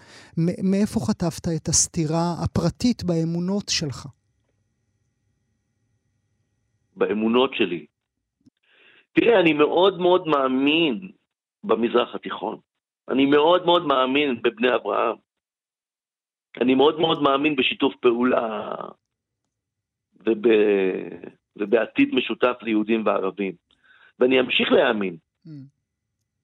מאיפה 0.62 1.00
חטפת 1.00 1.48
את 1.56 1.68
הסתירה 1.68 2.34
הפרטית 2.44 3.04
באמונות 3.04 3.68
שלך? 3.68 4.06
באמונות 6.96 7.54
שלי. 7.54 7.86
תראה, 9.12 9.40
אני 9.40 9.52
מאוד 9.52 9.98
מאוד 9.98 10.26
מאמין 10.26 11.10
במזרח 11.64 12.14
התיכון. 12.14 12.58
אני 13.08 13.26
מאוד 13.26 13.66
מאוד 13.66 13.86
מאמין 13.86 14.42
בבני 14.42 14.74
אברהם. 14.74 15.16
אני 16.60 16.74
מאוד 16.74 17.00
מאוד 17.00 17.22
מאמין 17.22 17.56
בשיתוף 17.56 17.94
פעולה 18.00 18.74
וב... 20.26 20.46
ובעתיד 21.56 22.14
משותף 22.14 22.56
ליהודים 22.62 23.06
וערבים. 23.06 23.52
ואני 24.18 24.40
אמשיך 24.40 24.72
להאמין, 24.72 25.16
mm. 25.46 25.50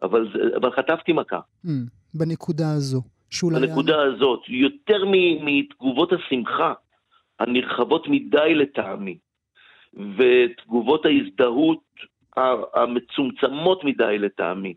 אבל, 0.02 0.28
אבל 0.56 0.70
חטפתי 0.72 1.12
מכה. 1.12 1.40
Mm. 1.64 1.68
בנקודה 2.14 2.72
הזו. 2.72 3.02
בנקודה 3.42 4.02
היה... 4.02 4.14
הזאת, 4.14 4.40
יותר 4.48 5.04
מתגובות 5.40 6.12
השמחה 6.12 6.72
הנרחבות 7.38 8.08
מדי 8.08 8.54
לטעמי, 8.54 9.18
ותגובות 9.94 11.06
ההזדהות 11.06 11.84
המצומצמות 12.74 13.84
מדי 13.84 14.18
לטעמי 14.18 14.74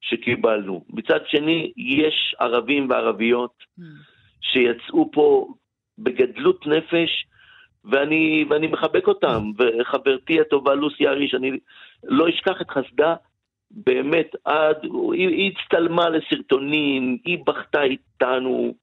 שקיבלנו. 0.00 0.84
מצד 0.88 1.20
שני, 1.26 1.72
יש 1.76 2.34
ערבים 2.38 2.90
וערביות 2.90 3.54
mm. 3.78 3.82
שיצאו 4.52 5.10
פה 5.12 5.46
בגדלות 5.98 6.66
נפש, 6.66 7.26
ואני, 7.84 8.44
ואני 8.50 8.66
מחבק 8.66 9.06
אותם, 9.08 9.50
וחברתי 9.58 10.40
הטובה 10.40 10.74
לוסי 10.74 11.06
אריש, 11.06 11.34
אני 11.34 11.50
לא 12.04 12.28
אשכח 12.28 12.60
את 12.60 12.70
חסדה 12.70 13.14
באמת 13.70 14.30
עד, 14.44 14.76
היא, 14.82 15.28
היא 15.28 15.52
הצטלמה 15.52 16.08
לסרטונים, 16.08 17.18
היא 17.24 17.38
בכתה 17.46 17.82
איתנו, 17.82 18.74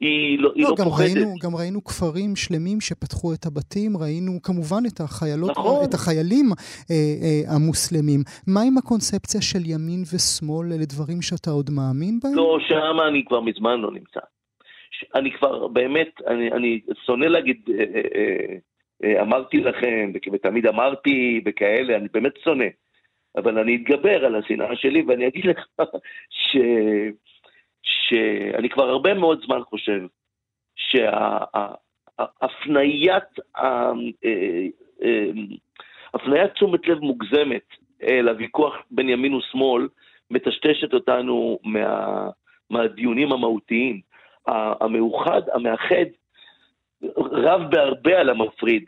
היא 0.00 0.38
לא, 0.38 0.48
לא 0.48 0.52
היא 0.54 0.64
לא 0.64 0.74
גם 0.78 0.84
פוחדת. 0.84 1.16
ראינו, 1.16 1.34
גם 1.42 1.56
ראינו 1.56 1.84
כפרים 1.84 2.36
שלמים 2.36 2.80
שפתחו 2.80 3.34
את 3.34 3.46
הבתים, 3.46 3.96
ראינו 3.96 4.42
כמובן 4.42 4.82
את 4.86 5.00
החיילות, 5.00 5.50
נכון. 5.50 5.84
את 5.84 5.94
החיילים 5.94 6.46
אה, 6.90 6.96
אה, 6.96 7.54
המוסלמים. 7.54 8.20
מה 8.46 8.60
עם 8.62 8.78
הקונספציה 8.78 9.42
של 9.42 9.62
ימין 9.64 10.02
ושמאל? 10.14 10.72
אלה 10.72 10.84
דברים 10.84 11.22
שאתה 11.22 11.50
עוד 11.50 11.70
מאמין 11.70 12.20
בהם? 12.22 12.34
לא, 12.34 12.58
שם 12.68 12.96
אני 13.08 13.24
כבר 13.24 13.40
מזמן 13.40 13.80
לא 13.80 13.90
נמצא. 13.92 14.20
אני 15.14 15.32
כבר 15.32 15.68
באמת, 15.68 16.20
אני, 16.26 16.52
אני 16.52 16.80
שונא 17.06 17.24
להגיד, 17.24 17.68
אה, 17.78 17.84
אה, 17.94 18.56
אה, 19.04 19.22
אמרתי 19.22 19.56
לכם, 19.56 20.12
ותמיד 20.32 20.66
אמרתי 20.66 21.40
וכאלה, 21.44 21.96
אני 21.96 22.08
באמת 22.12 22.32
שונא. 22.44 22.66
אבל 23.36 23.58
אני 23.58 23.76
אתגבר 23.76 24.24
על 24.24 24.34
השנאה 24.34 24.76
שלי 24.76 25.02
ואני 25.02 25.28
אגיד 25.28 25.44
לך 25.44 25.66
ש... 26.44 26.56
שאני 27.82 28.68
כבר 28.68 28.88
הרבה 28.88 29.14
מאוד 29.14 29.40
זמן 29.46 29.62
חושב 29.62 30.00
שהפניית 30.76 31.74
שה... 33.34 33.92
הפניית 36.14 36.52
תשומת 36.52 36.88
לב 36.88 36.98
מוגזמת 36.98 37.66
לוויכוח 38.22 38.74
בין 38.90 39.08
ימין 39.08 39.34
ושמאל 39.34 39.88
מטשטשת 40.30 40.94
אותנו 40.94 41.58
מה, 41.64 42.28
מהדיונים 42.70 43.32
המהותיים. 43.32 44.00
המאוחד, 44.46 45.42
המאחד, 45.52 46.06
רב 47.16 47.70
בהרבה 47.70 48.20
על 48.20 48.30
המפריד 48.30 48.84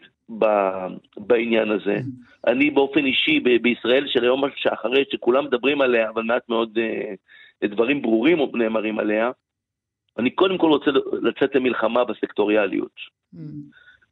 בעניין 1.16 1.70
הזה. 1.70 1.98
אני 2.46 2.70
באופן 2.70 3.04
אישי 3.04 3.40
בישראל 3.62 4.06
של 4.06 4.24
היום 4.24 4.42
שאחרי 4.56 5.04
שכולם 5.10 5.44
מדברים 5.44 5.80
עליה, 5.80 6.08
אבל 6.08 6.22
מעט 6.22 6.48
מאוד 6.48 6.78
uh, 6.78 7.66
דברים 7.68 8.02
ברורים 8.02 8.38
נאמרים 8.54 8.98
עליה, 8.98 9.30
אני 10.18 10.30
קודם 10.30 10.58
כל 10.58 10.68
רוצה 10.68 10.90
לצאת 11.22 11.54
למלחמה 11.54 12.04
בסקטוריאליות. 12.04 12.92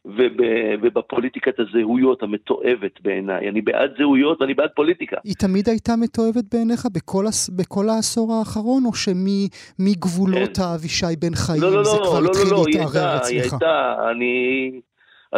וב- 0.07 0.81
ובפוליטיקת 0.83 1.61
הזהויות 1.61 2.23
המתועבת 2.23 3.01
בעיניי. 3.01 3.49
אני 3.49 3.61
בעד 3.61 3.91
זהויות 3.99 4.41
ואני 4.41 4.55
בעד 4.55 4.71
פוליטיקה. 4.77 5.17
היא 5.25 5.35
תמיד 5.39 5.69
הייתה 5.69 5.93
מתועבת 5.97 6.55
בעיניך 6.55 6.87
בכל. 6.93 7.25
בכל 7.57 7.89
העשור 7.89 8.33
האחרון, 8.33 8.83
או 8.85 8.91
שמגבולות 8.95 10.57
כן. 10.57 10.63
האבישי 10.63 11.17
בן 11.19 11.35
חיים 11.35 11.63
לא, 11.63 11.73
לא, 11.73 11.85
זה 11.85 11.99
לא, 11.99 12.05
כבר 12.05 12.21
לא, 12.21 12.31
התחיל 12.31 12.51
לא, 12.51 12.57
לא, 12.57 12.65
להתערער 12.67 13.17
אצלך? 13.17 13.31
היא 13.31 13.41
הייתה, 13.41 13.97
אני... 14.11 14.81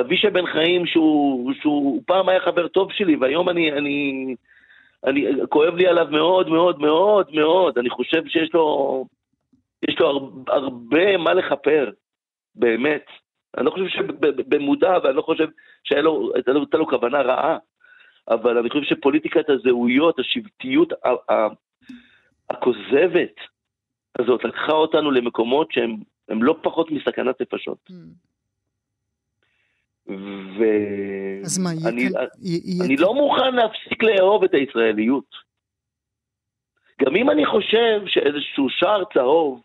אבישי 0.01 0.31
בן 0.31 0.47
חיים, 0.47 0.87
שהוא, 0.87 1.53
שהוא 1.61 2.03
פעם 2.07 2.29
היה 2.29 2.41
חבר 2.41 2.69
טוב 2.69 2.93
שלי, 2.93 3.17
והיום 3.17 3.49
אני, 3.49 3.73
אני, 3.73 4.35
אני, 5.07 5.27
כואב 5.49 5.75
לי 5.75 5.87
עליו 5.87 6.07
מאוד 6.11 6.49
מאוד 6.49 6.81
מאוד 6.81 7.27
מאוד. 7.35 7.79
אני 7.79 7.91
חושב 7.91 8.23
שיש 8.27 8.51
לו, 8.55 9.05
יש 9.89 9.97
לו 10.01 10.07
הרבה, 10.07 10.53
הרבה 10.53 11.17
מה 11.17 11.35
לכפר, 11.35 11.91
באמת. 12.55 13.05
אני 13.57 13.67
לא 13.67 13.71
חושב 13.71 13.89
שבמודע, 13.89 14.99
ואני 15.05 15.17
לא 15.17 15.23
חושב 15.23 15.49
שהייתה 15.85 16.03
לו, 16.03 16.33
לו, 16.47 16.67
לו 16.75 16.87
כוונה 16.87 17.23
רעה, 17.23 17.59
אבל 18.29 18.59
אני 18.59 18.71
חושב 18.71 18.85
שפוליטיקת 18.85 19.51
הזהויות, 19.51 20.19
השבטיות 20.19 20.93
הכוזבת 22.51 23.35
הזאת, 24.19 24.45
לקחה 24.45 24.73
אותנו 24.73 25.11
למקומות 25.11 25.73
שהם 25.73 26.43
לא 26.43 26.57
פחות 26.63 26.91
מסכנת 26.91 27.41
נפשות. 27.41 27.79
Mm. 27.91 27.93
ואני 30.59 32.09
אני 32.85 32.97
לא 32.97 33.15
מוכן 33.15 33.55
להפסיק 33.55 34.03
לאהוב 34.03 34.45
את 34.45 34.55
הישראליות. 34.55 35.47
גם 37.03 37.17
אם 37.17 37.31
אני 37.31 37.47
חושב 37.47 38.01
שאיזשהו 38.07 38.67
שער 38.71 39.03
צהוב, 39.15 39.63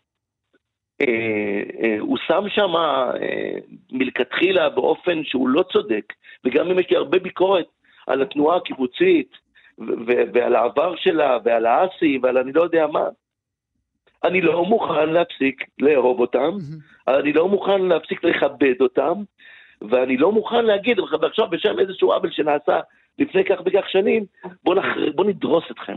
הוא 2.00 2.18
שם 2.26 2.44
שם 2.48 2.76
אה, 2.76 3.58
מלכתחילה 3.92 4.68
באופן 4.68 5.24
שהוא 5.24 5.48
לא 5.48 5.64
צודק, 5.72 6.12
וגם 6.44 6.70
אם 6.70 6.78
יש 6.78 6.90
לי 6.90 6.96
הרבה 6.96 7.18
ביקורת 7.18 7.66
על 8.06 8.22
התנועה 8.22 8.56
הקיבוצית, 8.56 9.30
ועל 10.32 10.56
העבר 10.56 10.96
שלה, 10.96 11.38
ועל 11.44 11.66
האסי, 11.66 12.18
ועל 12.22 12.38
אני 12.38 12.52
לא 12.52 12.62
יודע 12.62 12.86
מה, 12.86 13.04
אני 14.24 14.40
לא 14.40 14.64
מוכן 14.64 15.08
להפסיק 15.08 15.64
לאהוב 15.78 16.20
אותם, 16.20 16.50
אני 17.08 17.32
לא 17.32 17.48
מוכן 17.48 17.82
להפסיק 17.82 18.24
לכבד 18.24 18.80
אותם, 18.80 19.22
ואני 19.90 20.16
לא 20.16 20.32
מוכן 20.32 20.64
להגיד, 20.64 20.98
ועכשיו 21.00 21.48
בשם 21.50 21.78
איזשהו 21.78 22.12
עוול 22.12 22.30
שנעשה 22.30 22.80
לפני 23.18 23.44
כך 23.44 23.56
וכך 23.66 23.88
שנים, 23.88 24.24
בוא, 24.64 24.74
נח... 24.74 24.84
בוא 25.14 25.24
נדרוס 25.24 25.64
אתכם. 25.70 25.96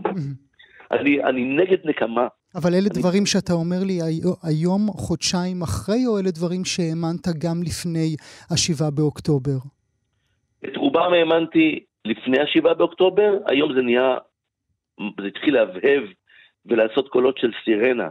אני, 0.92 1.24
אני 1.24 1.44
נגד 1.44 1.78
נקמה. 1.84 2.28
אבל 2.56 2.70
אלה 2.74 2.90
אני... 2.92 3.02
דברים 3.02 3.26
שאתה 3.26 3.54
אומר 3.54 3.82
לי 3.86 4.00
היום, 4.44 4.88
חודשיים 4.88 5.62
אחרי, 5.62 6.02
או 6.08 6.20
אלה 6.20 6.32
דברים 6.32 6.66
שהאמנת 6.66 7.28
גם 7.44 7.58
לפני 7.64 8.16
השבעה 8.52 8.92
באוקטובר? 8.92 9.58
את 10.66 10.76
רובם 10.76 11.14
האמנתי 11.14 11.84
לפני 12.06 12.40
השבעה 12.40 12.74
באוקטובר, 12.74 13.32
היום 13.46 13.74
זה 13.76 13.82
נהיה, 13.82 14.18
זה 15.22 15.28
התחיל 15.28 15.54
להבהב 15.54 16.04
ולעשות 16.66 17.10
קולות 17.10 17.38
של 17.38 17.52
סירנה. 17.64 18.08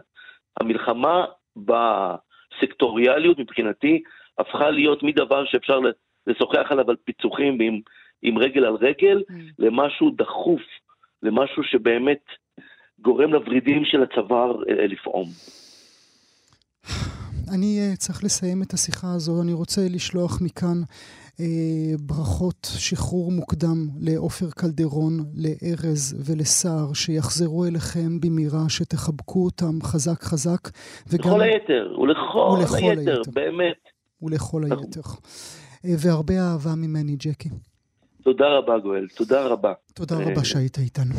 המלחמה 0.60 1.24
בסקטוריאליות 1.56 3.38
מבחינתי 3.38 4.02
הפכה 4.38 4.70
להיות 4.70 5.02
מדבר 5.02 5.44
שאפשר 5.44 5.80
לשוחח 6.26 6.66
עליו 6.70 6.90
על 6.90 6.96
פיצוחים 7.04 7.60
עם, 7.60 7.80
עם 8.22 8.38
רגל 8.38 8.64
על 8.64 8.74
רגל, 8.74 9.22
mm. 9.30 9.32
למשהו 9.58 10.10
דחוף, 10.10 10.62
למשהו 11.22 11.62
שבאמת 11.62 12.22
גורם 13.04 13.32
לוורידים 13.32 13.84
של 13.84 14.02
הצוואר 14.02 14.62
אה, 14.68 14.78
אה, 14.80 14.86
לפעום. 14.86 15.28
אני 17.54 17.80
uh, 17.80 17.96
צריך 17.96 18.24
לסיים 18.24 18.62
את 18.62 18.72
השיחה 18.72 19.06
הזו, 19.14 19.42
אני 19.42 19.52
רוצה 19.52 19.80
לשלוח 19.90 20.40
מכאן 20.42 20.82
uh, 20.82 21.40
ברכות 22.00 22.68
שחרור 22.78 23.32
מוקדם 23.32 23.88
לעופר 24.00 24.46
קלדרון, 24.50 25.12
לארז 25.34 26.24
ולסער, 26.26 26.92
שיחזרו 26.92 27.64
אליכם 27.64 28.20
במהרה, 28.20 28.68
שתחבקו 28.68 29.44
אותם 29.44 29.82
חזק 29.82 30.22
חזק. 30.22 30.68
וגם... 31.08 31.30
לכל 31.30 31.42
היתר, 31.42 31.98
ולכל, 32.00 32.38
ולכל 32.58 32.76
היתר, 32.76 33.00
היתר, 33.00 33.22
באמת. 33.32 33.82
ולכל 34.22 34.64
היתר. 34.64 35.00
אה, 35.84 35.94
והרבה 36.04 36.34
אהבה 36.34 36.74
ממני, 36.76 37.16
ג'קי. 37.16 37.48
תודה 38.22 38.46
רבה, 38.58 38.78
גואל. 38.78 39.06
תודה 39.16 39.46
רבה. 39.46 39.72
תודה 39.94 40.16
רבה 40.16 40.44
שהיית 40.44 40.78
איתנו. 40.78 41.14